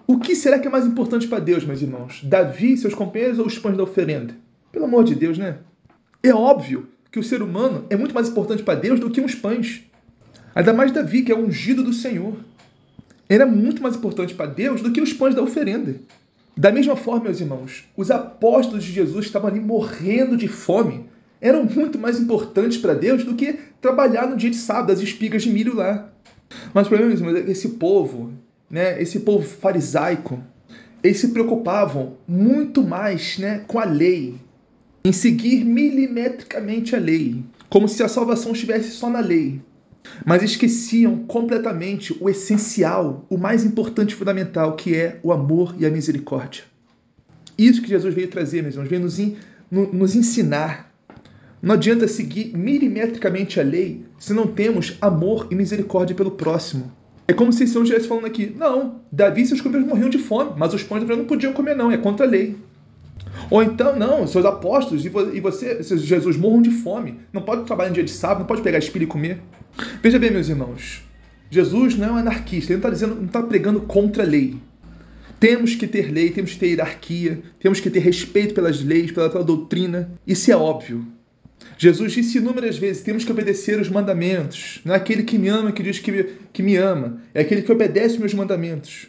O 0.06 0.18
que 0.18 0.34
será 0.34 0.58
que 0.58 0.68
é 0.68 0.70
mais 0.70 0.86
importante 0.86 1.26
para 1.26 1.40
Deus, 1.40 1.64
meus 1.64 1.82
irmãos? 1.82 2.22
Davi 2.24 2.72
e 2.72 2.76
seus 2.76 2.94
companheiros 2.94 3.38
ou 3.38 3.46
os 3.46 3.58
pães 3.58 3.76
da 3.76 3.82
oferenda? 3.82 4.34
Pelo 4.70 4.84
amor 4.84 5.04
de 5.04 5.14
Deus, 5.14 5.36
né? 5.36 5.58
É 6.22 6.32
óbvio 6.32 6.88
que 7.10 7.18
o 7.18 7.24
ser 7.24 7.42
humano 7.42 7.86
é 7.90 7.96
muito 7.96 8.14
mais 8.14 8.28
importante 8.28 8.62
para 8.62 8.78
Deus 8.78 9.00
do 9.00 9.10
que 9.10 9.20
uns 9.20 9.34
pães. 9.34 9.84
Ainda 10.54 10.72
mais 10.72 10.92
Davi, 10.92 11.22
que 11.22 11.32
é 11.32 11.36
ungido 11.36 11.82
do 11.82 11.92
Senhor. 11.92 12.36
Ele 13.28 13.42
é 13.42 13.46
muito 13.46 13.82
mais 13.82 13.96
importante 13.96 14.34
para 14.34 14.46
Deus 14.46 14.80
do 14.80 14.92
que 14.92 15.00
os 15.00 15.12
pães 15.12 15.34
da 15.34 15.42
oferenda. 15.42 15.96
Da 16.56 16.70
mesma 16.70 16.96
forma, 16.96 17.24
meus 17.24 17.40
irmãos, 17.40 17.84
os 17.96 18.10
apóstolos 18.10 18.84
de 18.84 18.92
Jesus 18.92 19.26
estavam 19.26 19.50
ali 19.50 19.60
morrendo 19.60 20.36
de 20.36 20.46
fome. 20.46 21.05
Eram 21.46 21.64
muito 21.64 21.98
mais 21.98 22.18
importantes 22.18 22.76
para 22.76 22.92
Deus 22.92 23.22
do 23.22 23.34
que 23.34 23.58
trabalhar 23.80 24.26
no 24.26 24.36
dia 24.36 24.50
de 24.50 24.56
sábado, 24.56 24.92
as 24.92 25.00
espigas 25.00 25.44
de 25.44 25.50
milho 25.50 25.76
lá. 25.76 26.10
Mas 26.74 26.86
o 26.86 26.88
problema, 26.88 27.10
meus 27.10 27.20
irmãos, 27.20 27.38
é 27.38 27.42
que 27.42 27.52
esse 27.52 27.68
povo, 27.70 28.32
né, 28.68 29.00
esse 29.00 29.20
povo 29.20 29.46
farisaico, 29.46 30.42
eles 31.04 31.18
se 31.18 31.28
preocupavam 31.28 32.16
muito 32.26 32.82
mais 32.82 33.38
né, 33.38 33.62
com 33.68 33.78
a 33.78 33.84
lei, 33.84 34.34
em 35.04 35.12
seguir 35.12 35.64
milimetricamente 35.64 36.96
a 36.96 36.98
lei, 36.98 37.44
como 37.68 37.88
se 37.88 38.02
a 38.02 38.08
salvação 38.08 38.50
estivesse 38.50 38.90
só 38.90 39.08
na 39.08 39.20
lei 39.20 39.60
mas 40.24 40.42
esqueciam 40.42 41.18
completamente 41.24 42.16
o 42.20 42.30
essencial, 42.30 43.26
o 43.28 43.36
mais 43.36 43.64
importante 43.64 44.12
e 44.12 44.14
fundamental, 44.14 44.76
que 44.76 44.94
é 44.94 45.18
o 45.20 45.32
amor 45.32 45.74
e 45.78 45.84
a 45.84 45.90
misericórdia. 45.90 46.62
Isso 47.58 47.82
que 47.82 47.88
Jesus 47.88 48.14
veio 48.14 48.28
trazer, 48.28 48.62
meus 48.62 48.74
irmãos, 48.74 48.88
veio 48.88 49.02
nos, 49.02 49.18
in, 49.18 49.36
no, 49.70 49.92
nos 49.92 50.14
ensinar. 50.14 50.92
Não 51.66 51.74
adianta 51.74 52.06
seguir 52.06 52.56
milimetricamente 52.56 53.58
a 53.58 53.62
lei 53.64 54.04
se 54.20 54.32
não 54.32 54.46
temos 54.46 54.96
amor 55.00 55.48
e 55.50 55.54
misericórdia 55.56 56.14
pelo 56.14 56.30
próximo. 56.30 56.92
É 57.26 57.32
como 57.32 57.52
se 57.52 57.64
o 57.64 57.66
Senhor 57.66 57.82
estivesse 57.82 58.06
falando 58.06 58.26
aqui: 58.26 58.54
não, 58.56 59.00
Davi 59.10 59.42
e 59.42 59.46
seus 59.46 59.60
companheiros 59.60 59.92
morriam 59.92 60.08
de 60.08 60.18
fome, 60.18 60.52
mas 60.56 60.72
os 60.72 60.84
pães 60.84 61.02
não 61.02 61.24
podiam 61.24 61.52
comer, 61.52 61.74
não, 61.74 61.90
é 61.90 61.98
contra 61.98 62.24
a 62.24 62.28
lei. 62.28 62.54
Ou 63.50 63.64
então, 63.64 63.98
não, 63.98 64.28
seus 64.28 64.44
apóstolos 64.44 65.04
e 65.04 65.08
você, 65.40 65.82
Jesus, 65.82 66.36
morram 66.36 66.62
de 66.62 66.70
fome. 66.70 67.18
Não 67.32 67.42
pode 67.42 67.64
trabalhar 67.64 67.88
no 67.88 67.96
dia 67.96 68.04
de 68.04 68.12
sábado, 68.12 68.38
não 68.38 68.46
pode 68.46 68.62
pegar 68.62 68.78
espírito 68.78 69.08
e 69.08 69.12
comer. 69.12 69.42
Veja 70.00 70.20
bem, 70.20 70.30
meus 70.30 70.48
irmãos. 70.48 71.02
Jesus 71.50 71.96
não 71.96 72.06
é 72.06 72.12
um 72.12 72.16
anarquista, 72.18 72.72
ele 72.72 72.80
não 72.80 72.88
está 72.88 72.90
dizendo, 72.90 73.16
não 73.16 73.26
está 73.26 73.42
pregando 73.42 73.80
contra 73.80 74.22
a 74.22 74.26
lei. 74.26 74.54
Temos 75.40 75.74
que 75.74 75.88
ter 75.88 76.12
lei, 76.12 76.30
temos 76.30 76.52
que 76.52 76.60
ter 76.60 76.68
hierarquia, 76.68 77.42
temos 77.58 77.80
que 77.80 77.90
ter 77.90 77.98
respeito 77.98 78.54
pelas 78.54 78.80
leis, 78.84 79.10
pela, 79.10 79.28
pela 79.28 79.42
doutrina. 79.42 80.12
Isso 80.24 80.48
é 80.52 80.56
óbvio. 80.56 81.15
Jesus 81.78 82.12
disse 82.12 82.38
inúmeras 82.38 82.78
vezes: 82.78 83.02
temos 83.02 83.24
que 83.24 83.32
obedecer 83.32 83.78
os 83.78 83.88
mandamentos. 83.88 84.80
Não 84.84 84.94
é 84.94 84.96
aquele 84.96 85.22
que 85.22 85.38
me 85.38 85.48
ama 85.48 85.72
que 85.72 85.82
diz 85.82 85.98
que 85.98 86.10
me, 86.10 86.24
que 86.52 86.62
me 86.62 86.76
ama, 86.76 87.20
é 87.34 87.40
aquele 87.42 87.62
que 87.62 87.72
obedece 87.72 88.14
os 88.14 88.20
meus 88.20 88.34
mandamentos. 88.34 89.08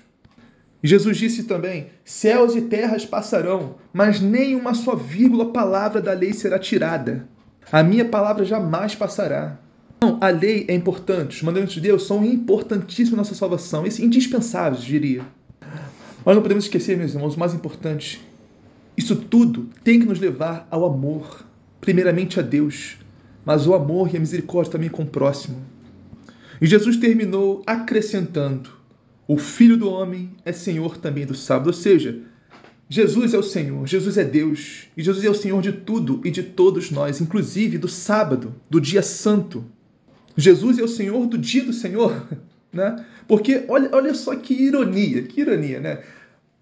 Jesus 0.83 1.17
disse 1.17 1.43
também: 1.43 1.87
Céus 2.03 2.55
e 2.55 2.61
terras 2.61 3.05
passarão, 3.05 3.75
mas 3.93 4.19
nem 4.19 4.55
uma 4.55 4.73
só 4.73 4.95
vírgula 4.95 5.51
palavra 5.51 6.01
da 6.01 6.13
lei 6.13 6.33
será 6.33 6.59
tirada. 6.59 7.27
A 7.71 7.83
minha 7.83 8.05
palavra 8.05 8.45
jamais 8.45 8.95
passará. 8.95 9.59
Não, 9.99 10.19
a 10.21 10.29
lei 10.29 10.65
é 10.67 10.75
importante, 10.75 11.37
os 11.37 11.41
mandamentos 11.41 11.73
de 11.73 11.81
Deus 11.81 12.05
são 12.05 12.23
importantíssimos 12.23 13.11
na 13.11 13.17
nossa 13.17 13.33
salvação, 13.33 13.85
esse 13.85 14.05
indispensáveis, 14.05 14.83
diria. 14.83 15.23
Mas 16.23 16.35
não 16.35 16.43
podemos 16.43 16.65
esquecer, 16.65 16.95
meus 16.95 17.15
irmãos, 17.15 17.35
o 17.35 17.39
mais 17.39 17.53
importante. 17.53 18.21
Isso 18.95 19.15
tudo 19.15 19.69
tem 19.83 19.99
que 19.99 20.05
nos 20.05 20.19
levar 20.19 20.67
ao 20.69 20.85
amor, 20.85 21.46
primeiramente 21.81 22.39
a 22.39 22.43
Deus, 22.43 22.97
mas 23.45 23.67
o 23.67 23.73
amor 23.73 24.13
e 24.13 24.17
a 24.17 24.19
misericórdia 24.19 24.71
também 24.71 24.89
com 24.89 25.03
o 25.03 25.07
próximo. 25.07 25.63
E 26.61 26.65
Jesus 26.65 26.97
terminou 26.97 27.63
acrescentando: 27.65 28.69
o 29.27 29.37
Filho 29.37 29.77
do 29.77 29.89
Homem 29.89 30.31
é 30.43 30.51
Senhor 30.51 30.97
também 30.97 31.25
do 31.25 31.35
sábado. 31.35 31.67
Ou 31.67 31.73
seja, 31.73 32.19
Jesus 32.89 33.33
é 33.33 33.37
o 33.37 33.43
Senhor, 33.43 33.85
Jesus 33.85 34.17
é 34.17 34.23
Deus, 34.23 34.87
e 34.95 35.03
Jesus 35.03 35.25
é 35.25 35.29
o 35.29 35.35
Senhor 35.35 35.61
de 35.61 35.71
tudo 35.71 36.21
e 36.23 36.31
de 36.31 36.43
todos 36.43 36.89
nós, 36.89 37.19
inclusive 37.19 37.77
do 37.77 37.87
sábado, 37.87 38.55
do 38.69 38.79
dia 38.79 39.01
santo. 39.01 39.65
Jesus 40.35 40.79
é 40.79 40.83
o 40.83 40.87
Senhor 40.87 41.25
do 41.25 41.37
dia 41.37 41.63
do 41.63 41.73
Senhor, 41.73 42.27
né? 42.71 43.05
Porque 43.27 43.65
olha, 43.67 43.89
olha 43.91 44.13
só 44.13 44.35
que 44.35 44.53
ironia, 44.53 45.23
que 45.23 45.41
ironia, 45.41 45.79
né? 45.79 46.03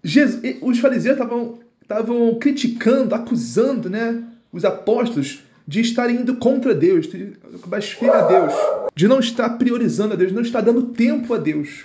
Jesus, 0.02 0.40
os 0.60 0.78
fariseus 0.78 1.16
estavam 1.16 1.58
estavam 1.86 2.34
criticando, 2.40 3.14
acusando, 3.14 3.88
né, 3.88 4.20
os 4.56 4.64
apóstolos 4.64 5.42
de 5.68 5.80
estarem 5.80 6.16
indo 6.16 6.36
contra 6.36 6.74
Deus, 6.74 7.06
de 7.06 7.32
blasfemar 7.66 8.24
a 8.24 8.26
Deus, 8.26 8.52
de 8.94 9.06
não 9.06 9.20
estar 9.20 9.50
priorizando 9.50 10.14
a 10.14 10.16
Deus, 10.16 10.30
de 10.30 10.34
não 10.34 10.42
estar 10.42 10.62
dando 10.62 10.82
tempo 10.82 11.34
a 11.34 11.38
Deus. 11.38 11.84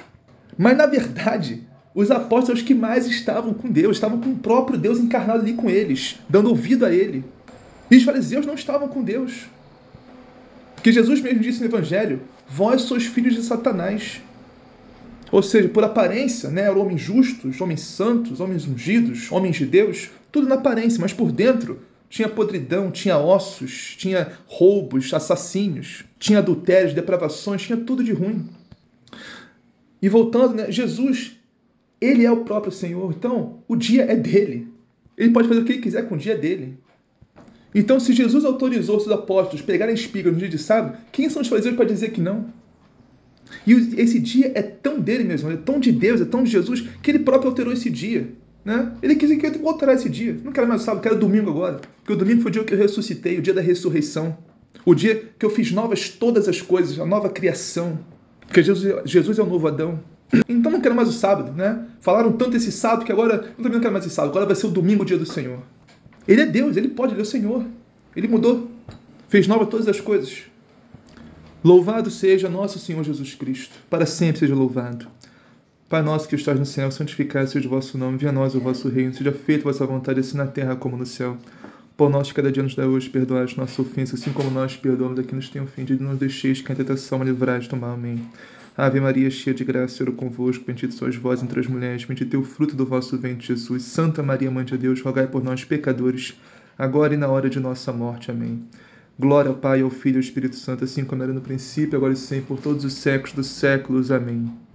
Mas 0.57 0.77
na 0.77 0.85
verdade, 0.85 1.63
os 1.93 2.09
apóstolos 2.09 2.61
que 2.61 2.73
mais 2.73 3.07
estavam 3.07 3.53
com 3.53 3.69
Deus, 3.69 3.97
estavam 3.97 4.21
com 4.21 4.29
o 4.29 4.37
próprio 4.37 4.77
Deus 4.77 4.99
encarnado 4.99 5.41
ali 5.41 5.53
com 5.53 5.69
eles, 5.69 6.17
dando 6.29 6.49
ouvido 6.49 6.85
a 6.85 6.93
ele. 6.93 7.25
E 7.89 7.97
os 7.97 8.03
fariseus 8.03 8.45
não 8.45 8.53
estavam 8.53 8.87
com 8.87 9.03
Deus. 9.03 9.47
Porque 10.75 10.93
Jesus 10.93 11.19
mesmo 11.19 11.39
disse 11.39 11.59
no 11.59 11.65
Evangelho: 11.65 12.21
Vós 12.47 12.83
sois 12.83 13.05
filhos 13.05 13.35
de 13.35 13.43
Satanás. 13.43 14.21
Ou 15.29 15.41
seja, 15.41 15.67
por 15.69 15.83
aparência, 15.83 16.49
né, 16.49 16.63
eram 16.63 16.81
homens 16.81 17.01
justos, 17.01 17.59
homens 17.59 17.81
santos, 17.81 18.39
homens 18.39 18.67
ungidos, 18.67 19.31
homens 19.31 19.55
de 19.55 19.65
Deus, 19.65 20.09
tudo 20.31 20.47
na 20.47 20.55
aparência, 20.55 20.99
mas 20.99 21.13
por 21.13 21.31
dentro 21.31 21.79
tinha 22.11 22.27
podridão, 22.27 22.91
tinha 22.91 23.17
ossos, 23.17 23.95
tinha 23.97 24.33
roubos, 24.45 25.13
assassínios, 25.13 26.03
tinha 26.19 26.39
adultérios, 26.39 26.93
depravações, 26.93 27.61
tinha 27.61 27.77
tudo 27.77 28.03
de 28.03 28.11
ruim. 28.11 28.49
E 30.01 30.09
voltando, 30.09 30.55
né, 30.55 30.69
Jesus, 30.69 31.37
ele 32.01 32.25
é 32.25 32.31
o 32.31 32.43
próprio 32.43 32.69
Senhor. 32.71 33.13
Então, 33.17 33.63
o 33.65 33.77
dia 33.77 34.03
é 34.03 34.15
dele. 34.15 34.67
Ele 35.17 35.31
pode 35.31 35.47
fazer 35.47 35.61
o 35.61 35.63
que 35.63 35.71
ele 35.71 35.81
quiser 35.81 36.09
com 36.09 36.15
o 36.15 36.17
dia 36.17 36.37
dele. 36.37 36.77
Então, 37.73 37.97
se 37.97 38.11
Jesus 38.11 38.43
autorizou 38.43 38.99
seus 38.99 39.13
apóstolos 39.13 39.61
pegarem 39.61 39.95
espiga 39.95 40.29
no 40.29 40.37
dia 40.37 40.49
de 40.49 40.57
sábado, 40.57 40.97
quem 41.13 41.29
são 41.29 41.41
os 41.41 41.47
fariseus 41.47 41.77
para 41.77 41.85
dizer 41.85 42.11
que 42.11 42.19
não? 42.19 42.53
E 43.65 43.71
esse 43.71 44.19
dia 44.19 44.51
é 44.53 44.61
tão 44.61 44.99
dele 44.99 45.23
mesmo, 45.23 45.49
é 45.49 45.55
tão 45.55 45.79
de 45.79 45.93
Deus, 45.93 46.19
é 46.19 46.25
tão 46.25 46.43
de 46.43 46.51
Jesus, 46.51 46.81
que 47.01 47.09
ele 47.09 47.19
próprio 47.19 47.51
alterou 47.51 47.71
esse 47.71 47.89
dia. 47.89 48.33
Né? 48.63 48.91
Ele 49.01 49.15
quis 49.15 49.29
que 49.39 49.67
alterar 49.67 49.95
esse 49.95 50.09
dia. 50.09 50.39
Não 50.43 50.51
quero 50.51 50.67
mais 50.67 50.81
o 50.81 50.85
sábado, 50.85 51.01
quero 51.01 51.17
domingo 51.17 51.49
agora. 51.49 51.81
Porque 51.97 52.13
o 52.13 52.15
domingo 52.15 52.41
foi 52.41 52.49
o 52.49 52.53
dia 52.53 52.63
que 52.63 52.73
eu 52.73 52.77
ressuscitei, 52.77 53.37
o 53.37 53.41
dia 53.41 53.53
da 53.53 53.61
ressurreição. 53.61 54.37
O 54.85 54.93
dia 54.95 55.29
que 55.37 55.45
eu 55.45 55.49
fiz 55.49 55.71
novas 55.71 56.09
todas 56.09 56.47
as 56.47 56.61
coisas, 56.61 56.99
a 56.99 57.05
nova 57.05 57.29
criação. 57.29 57.99
Porque 58.41 58.63
Jesus, 58.63 59.01
Jesus 59.05 59.39
é 59.39 59.43
o 59.43 59.45
novo 59.45 59.67
Adão. 59.67 59.99
Então 60.47 60.71
não 60.71 60.81
quero 60.81 60.95
mais 60.95 61.09
o 61.09 61.11
sábado, 61.11 61.51
né? 61.51 61.85
Falaram 61.99 62.31
tanto 62.31 62.55
esse 62.55 62.71
sábado 62.71 63.05
que 63.05 63.11
agora 63.11 63.35
eu 63.35 63.63
também 63.63 63.73
não 63.73 63.79
quero 63.81 63.93
mais 63.93 64.05
esse 64.05 64.15
sábado. 64.15 64.31
Agora 64.31 64.45
vai 64.45 64.55
ser 64.55 64.67
o 64.67 64.71
domingo, 64.71 65.03
o 65.03 65.05
dia 65.05 65.17
do 65.17 65.25
Senhor. 65.25 65.59
Ele 66.27 66.41
é 66.41 66.45
Deus, 66.45 66.77
ele 66.77 66.87
pode, 66.87 67.13
ele 67.13 67.21
é 67.21 67.23
o 67.23 67.25
Senhor. 67.25 67.65
Ele 68.15 68.27
mudou, 68.27 68.69
fez 69.27 69.47
nova 69.47 69.65
todas 69.65 69.87
as 69.87 69.99
coisas. 69.99 70.43
Louvado 71.63 72.09
seja 72.09 72.49
nosso 72.49 72.79
Senhor 72.79 73.03
Jesus 73.03 73.35
Cristo, 73.35 73.75
para 73.89 74.05
sempre 74.05 74.39
seja 74.39 74.55
louvado. 74.55 75.07
Pai 75.91 76.01
nosso 76.01 76.25
que 76.25 76.35
estás 76.35 76.57
no 76.57 76.65
céu, 76.65 76.89
santificado 76.89 77.49
seja 77.49 77.67
o 77.67 77.69
vosso 77.69 77.97
nome, 77.97 78.17
venha 78.17 78.29
a 78.29 78.33
nós 78.33 78.55
o 78.55 78.61
vosso 78.61 78.87
reino, 78.87 79.13
seja 79.13 79.33
feita 79.33 79.67
a 79.67 79.73
vossa 79.73 79.85
vontade, 79.85 80.21
assim 80.21 80.37
na 80.37 80.47
terra 80.47 80.73
como 80.73 80.95
no 80.95 81.05
céu. 81.05 81.37
Pão 81.97 82.07
nosso 82.07 82.33
cada 82.33 82.49
dia 82.49 82.63
nos 82.63 82.73
dá 82.73 82.87
hoje, 82.87 83.09
perdoai 83.09 83.43
as 83.43 83.57
nossas 83.57 83.77
ofensas, 83.77 84.21
assim 84.21 84.31
como 84.31 84.49
nós 84.49 84.77
perdoamos 84.77 85.19
a 85.19 85.23
quem 85.23 85.35
nos 85.35 85.49
tem 85.49 85.61
ofendido, 85.61 86.01
não 86.01 86.11
nos 86.11 86.19
deixeis 86.19 86.61
que 86.61 86.71
a 86.71 86.75
tentação 86.75 87.19
me 87.19 87.25
livrai 87.25 87.59
de 87.59 87.67
tomar. 87.67 87.91
Amém. 87.91 88.25
Ave 88.77 89.01
Maria, 89.01 89.29
cheia 89.29 89.53
de 89.53 89.65
graça, 89.65 89.97
Senhor 89.97 90.13
é 90.13 90.15
convosco, 90.15 90.63
bendito 90.65 90.93
sois 90.93 91.17
vós 91.17 91.43
entre 91.43 91.59
as 91.59 91.67
mulheres, 91.67 92.05
bendito 92.05 92.33
é 92.37 92.39
o 92.39 92.43
fruto 92.45 92.73
do 92.73 92.85
vosso 92.85 93.17
ventre, 93.17 93.47
Jesus. 93.47 93.83
Santa 93.83 94.23
Maria, 94.23 94.49
Mãe 94.49 94.63
de 94.63 94.77
Deus, 94.77 95.01
rogai 95.01 95.27
por 95.27 95.43
nós, 95.43 95.65
pecadores, 95.65 96.39
agora 96.77 97.15
e 97.15 97.17
na 97.17 97.27
hora 97.27 97.49
de 97.49 97.59
nossa 97.59 97.91
morte. 97.91 98.31
Amém. 98.31 98.63
Glória 99.19 99.49
ao 99.49 99.57
Pai, 99.57 99.81
ao 99.81 99.89
Filho 99.89 100.15
e 100.15 100.19
ao 100.19 100.21
Espírito 100.21 100.55
Santo, 100.55 100.85
assim 100.85 101.03
como 101.03 101.21
era 101.21 101.33
no 101.33 101.41
princípio, 101.41 101.97
agora 101.97 102.13
e 102.13 102.15
sempre, 102.15 102.45
por 102.45 102.61
todos 102.61 102.85
os 102.85 102.93
séculos 102.93 103.33
dos 103.33 103.47
séculos. 103.47 104.09
Amém. 104.09 104.49